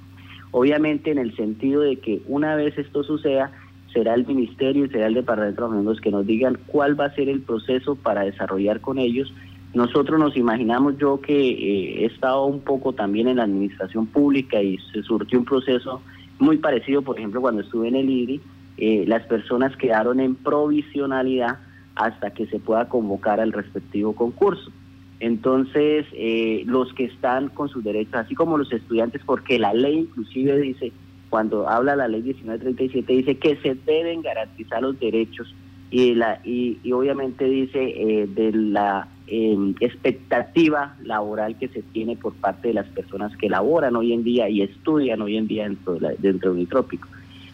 Obviamente 0.53 1.09
en 1.09 1.17
el 1.17 1.35
sentido 1.35 1.81
de 1.81 1.95
que 1.95 2.21
una 2.27 2.55
vez 2.55 2.77
esto 2.77 3.03
suceda, 3.03 3.51
será 3.91 4.13
el 4.13 4.25
Ministerio 4.25 4.85
y 4.85 4.89
será 4.89 5.07
el 5.07 5.15
Departamento 5.15 5.67
de 5.67 5.83
los 5.83 5.99
que 5.99 6.11
nos 6.11 6.27
digan 6.27 6.59
cuál 6.67 6.97
va 6.97 7.05
a 7.05 7.15
ser 7.15 7.27
el 7.27 7.41
proceso 7.41 7.95
para 7.95 8.21
desarrollar 8.21 8.79
con 8.79 8.99
ellos. 8.99 9.33
Nosotros 9.73 10.19
nos 10.19 10.37
imaginamos 10.37 10.99
yo 10.99 11.19
que 11.19 11.49
eh, 11.49 12.03
he 12.03 12.05
estado 12.05 12.45
un 12.45 12.61
poco 12.61 12.93
también 12.93 13.27
en 13.27 13.37
la 13.37 13.45
administración 13.45 14.05
pública 14.05 14.61
y 14.61 14.77
se 14.93 15.01
surgió 15.01 15.39
un 15.39 15.45
proceso 15.45 16.01
muy 16.37 16.57
parecido, 16.59 17.01
por 17.01 17.17
ejemplo, 17.17 17.41
cuando 17.41 17.61
estuve 17.61 17.87
en 17.87 17.95
el 17.95 18.07
IRI, 18.07 18.41
eh, 18.77 19.05
las 19.07 19.23
personas 19.23 19.75
quedaron 19.77 20.19
en 20.19 20.35
provisionalidad 20.35 21.57
hasta 21.95 22.31
que 22.31 22.45
se 22.45 22.59
pueda 22.59 22.89
convocar 22.89 23.39
al 23.39 23.53
respectivo 23.53 24.13
concurso. 24.13 24.71
Entonces, 25.23 26.05
eh, 26.11 26.63
los 26.65 26.93
que 26.93 27.05
están 27.05 27.47
con 27.47 27.69
sus 27.69 27.81
derechos, 27.81 28.15
así 28.15 28.35
como 28.35 28.57
los 28.57 28.73
estudiantes, 28.73 29.21
porque 29.25 29.57
la 29.57 29.73
ley 29.73 29.99
inclusive 29.99 30.59
dice, 30.59 30.91
cuando 31.29 31.69
habla 31.69 31.95
la 31.95 32.09
ley 32.09 32.21
1937, 32.23 33.13
dice 33.13 33.37
que 33.37 33.55
se 33.61 33.73
deben 33.73 34.21
garantizar 34.21 34.81
los 34.81 34.99
derechos 34.99 35.55
y, 35.91 36.13
la, 36.13 36.41
y, 36.43 36.77
obviamente 36.91 37.45
dice 37.45 37.79
eh, 37.81 38.27
de 38.27 38.51
la 38.51 39.07
em, 39.27 39.73
expectativa 39.79 40.97
laboral 41.01 41.57
que 41.57 41.69
se 41.69 41.83
tiene 41.83 42.17
por 42.17 42.33
parte 42.33 42.67
de 42.67 42.73
las 42.73 42.87
personas 42.87 43.33
que 43.37 43.47
laboran 43.47 43.95
hoy 43.95 44.11
en 44.11 44.25
día 44.25 44.49
y 44.49 44.61
estudian 44.61 45.21
hoy 45.21 45.37
en 45.37 45.47
día 45.47 45.63
dentro, 45.63 45.93
de 45.93 46.01
la, 46.01 46.11
dentro 46.19 46.49
de 46.49 46.57
Unitrópico. 46.57 47.07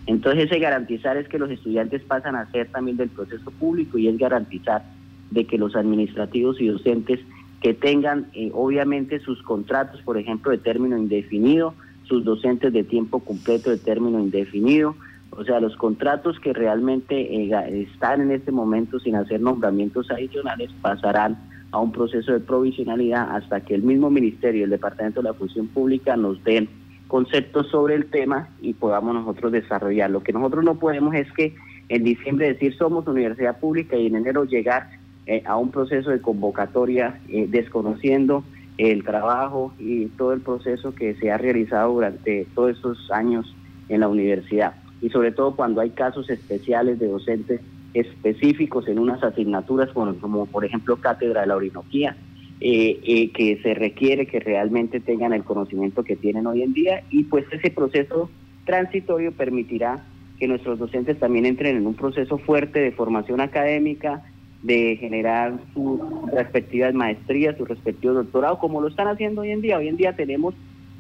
Entonces 0.08 0.46
ese 0.46 0.58
garantizar 0.58 1.18
es 1.18 1.28
que 1.28 1.38
los 1.38 1.52
estudiantes 1.52 2.02
pasan 2.02 2.36
a 2.36 2.50
ser 2.50 2.70
también 2.70 2.98
del 2.98 3.10
proceso 3.10 3.52
público 3.52 4.00
y 4.00 4.08
es 4.08 4.18
garantizar 4.18 4.82
de 5.30 5.46
que 5.46 5.60
los 5.60 5.76
administrativos 5.76 6.60
y 6.60 6.66
docentes 6.66 7.20
que 7.62 7.74
tengan 7.74 8.28
eh, 8.34 8.52
obviamente 8.54 9.20
sus 9.20 9.42
contratos, 9.44 10.02
por 10.02 10.18
ejemplo, 10.18 10.52
de 10.52 10.58
término 10.58 10.98
indefinido, 10.98 11.74
sus 12.04 12.24
docentes 12.24 12.74
de 12.74 12.84
tiempo 12.84 13.20
completo 13.20 13.70
de 13.70 13.78
término 13.78 14.20
indefinido, 14.20 14.96
o 15.32 15.44
sea, 15.44 15.60
los 15.60 15.76
contratos 15.76 16.40
que 16.40 16.54
realmente 16.54 17.16
eh, 17.16 17.88
están 17.92 18.22
en 18.22 18.32
este 18.32 18.52
momento 18.52 19.00
sin 19.00 19.16
hacer 19.16 19.40
nombramientos 19.40 20.10
adicionales 20.10 20.72
pasarán 20.82 21.38
a 21.72 21.80
un 21.80 21.92
proceso 21.92 22.32
de 22.32 22.40
provisionalidad 22.40 23.36
hasta 23.36 23.62
que 23.62 23.76
el 23.76 23.84
mismo 23.84 24.10
ministerio, 24.10 24.64
el 24.64 24.72
Departamento 24.72 25.22
de 25.22 25.30
la 25.30 25.36
Función 25.36 25.68
Pública 25.68 26.18
nos 26.18 26.44
den 26.44 26.68
conceptos 27.08 27.68
sobre 27.70 27.96
el 27.96 28.10
tema 28.10 28.50
y 28.62 28.74
podamos 28.74 29.14
nosotros 29.14 29.52
desarrollar. 29.52 30.10
Lo 30.10 30.24
que 30.24 30.34
nosotros 30.34 30.64
no 30.64 30.80
podemos 30.80 31.14
es 31.16 31.32
que 31.34 31.56
en 31.90 32.04
diciembre 32.04 32.54
decir 32.54 32.76
somos 32.78 33.08
universidad 33.08 33.60
pública 33.60 33.96
y 33.98 34.08
en 34.08 34.16
enero 34.16 34.46
llegar 34.46 34.90
eh, 35.30 35.44
a 35.46 35.58
un 35.58 35.70
proceso 35.70 36.10
de 36.10 36.22
convocatoria 36.22 37.20
eh, 37.30 37.46
desconociendo 37.48 38.44
el 38.80 39.04
trabajo 39.04 39.72
y 39.78 40.08
todo 40.08 40.34
el 40.34 40.42
proceso 40.42 40.96
que 40.96 41.14
se 41.18 41.32
ha 41.32 41.38
realizado 41.38 41.94
durante 41.94 42.48
todos 42.56 42.72
estos 42.72 43.12
años 43.12 43.56
en 43.90 44.00
la 44.00 44.08
universidad. 44.08 44.74
Y 45.04 45.12
sobre 45.12 45.32
todo 45.32 45.56
cuando 45.56 45.82
hay 45.82 45.92
casos 45.92 46.32
especiales 46.32 46.98
de 46.98 47.10
docentes 47.10 47.62
específicos 47.94 48.88
en 48.88 48.98
unas 48.98 49.22
asignaturas 49.22 49.90
como, 49.92 50.48
por 50.48 50.66
ejemplo 50.66 50.98
cátedra 50.98 51.42
de 51.42 51.48
la 51.48 51.58
orinoquía, 51.58 52.18
eh, 52.60 53.30
que 53.32 53.60
se 53.62 53.76
requiere 53.76 54.26
que 54.26 54.40
realmente 54.40 55.00
tengan 55.00 55.34
el 55.34 55.44
conocimiento 55.44 56.04
que 56.04 56.16
tienen 56.16 56.48
hoy 56.48 56.64
en 56.64 56.74
día 56.74 57.04
y 57.12 57.26
pues 57.26 57.46
ese 57.52 57.70
proceso 57.70 58.32
transitorio 58.66 59.32
permitirá 59.32 60.04
que 60.40 60.48
nuestros 60.48 60.80
docentes 60.80 61.20
también 61.20 61.46
entren 61.46 61.78
en 61.78 61.86
un 61.86 61.94
proceso 61.94 62.40
fuerte 62.40 62.80
de 62.80 62.92
formación 62.94 63.42
académica, 63.42 64.24
de 64.64 64.98
generar 64.98 65.60
sus 65.74 66.00
respectivas 66.32 66.94
maestrías, 66.94 67.58
sus 67.58 67.68
respectivos 67.68 68.16
doctorados, 68.16 68.60
como 68.60 68.82
lo 68.82 68.88
están 68.88 69.08
haciendo 69.08 69.42
hoy 69.42 69.52
en 69.52 69.62
día. 69.62 69.78
Hoy 69.78 69.88
en 69.88 69.98
día 69.98 70.16
tenemos 70.16 70.54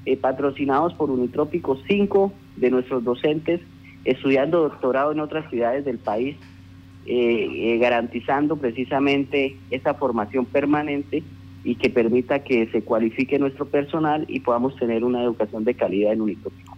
eh, 0.06 0.17
patrocinados 0.17 0.93
por 0.93 1.12
Unitrópico 1.12 1.78
cinco 1.88 2.32
de 2.56 2.72
nuestros 2.72 3.04
docentes 3.04 3.62
estudiando 4.06 4.62
doctorado 4.62 5.12
en 5.12 5.19
otras 5.19 5.50
ciudades 5.50 5.84
del 5.84 5.98
país, 5.98 6.38
garantizando 7.80 8.56
precisamente 8.56 9.58
esa 9.72 9.93
formación 9.95 10.45
permanente 10.45 11.22
y 11.63 11.76
que 11.76 11.89
permita 11.89 12.43
que 12.43 12.67
se 12.67 12.82
cualifique 12.82 13.38
nuestro 13.39 13.65
personal 13.65 14.26
y 14.28 14.39
podamos 14.39 14.76
tener 14.78 15.04
una 15.04 15.24
educación 15.24 15.63
de 15.65 15.74
calidad 15.74 16.13
en 16.13 16.22
Unitópico. 16.22 16.68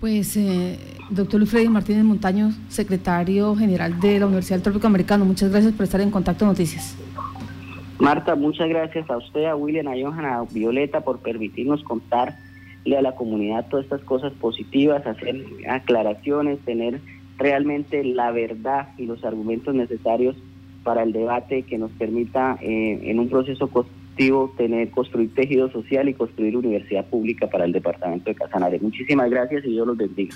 Pues, 0.00 0.36
eh, 0.36 0.78
doctor 1.10 1.40
Luis 1.40 1.50
Freddy 1.50 1.68
Martínez 1.68 2.04
Montaño, 2.04 2.52
secretario 2.68 3.56
general 3.56 3.98
de 3.98 4.20
la 4.20 4.26
Universidad 4.26 4.56
del 4.56 4.62
Trópico 4.62 4.86
Americano, 4.86 5.24
muchas 5.24 5.50
gracias 5.50 5.72
por 5.72 5.84
estar 5.84 6.00
en 6.00 6.12
Contacto 6.12 6.44
Noticias. 6.46 6.96
Marta, 7.98 8.36
muchas 8.36 8.68
gracias 8.68 9.10
a 9.10 9.16
usted, 9.16 9.46
a 9.46 9.56
William, 9.56 9.88
a 9.88 9.94
Johanna, 10.00 10.38
a 10.38 10.44
Violeta 10.44 11.00
por 11.00 11.18
permitirnos 11.18 11.82
contarle 11.82 12.96
a 12.96 13.02
la 13.02 13.16
comunidad 13.16 13.66
todas 13.68 13.86
estas 13.86 14.02
cosas 14.02 14.32
positivas, 14.34 15.04
hacer 15.04 15.44
aclaraciones, 15.68 16.60
tener 16.60 17.00
realmente 17.36 18.04
la 18.04 18.30
verdad 18.30 18.90
y 18.98 19.06
los 19.06 19.24
argumentos 19.24 19.74
necesarios 19.74 20.36
para 20.84 21.02
el 21.02 21.12
debate 21.12 21.64
que 21.64 21.76
nos 21.76 21.90
permita 21.90 22.56
eh, 22.62 23.00
en 23.02 23.18
un 23.18 23.28
proceso 23.28 23.66
constructivo 24.18 24.52
tener 24.56 24.90
construir 24.90 25.34
tejido 25.34 25.70
social 25.70 26.08
y 26.08 26.14
construir 26.14 26.56
universidad 26.56 27.06
pública 27.06 27.48
para 27.48 27.64
el 27.64 27.72
departamento 27.72 28.30
de 28.30 28.34
Casanare. 28.34 28.78
Muchísimas 28.80 29.30
gracias 29.30 29.64
y 29.64 29.70
Dios 29.70 29.86
los 29.86 29.96
bendiga. 29.96 30.34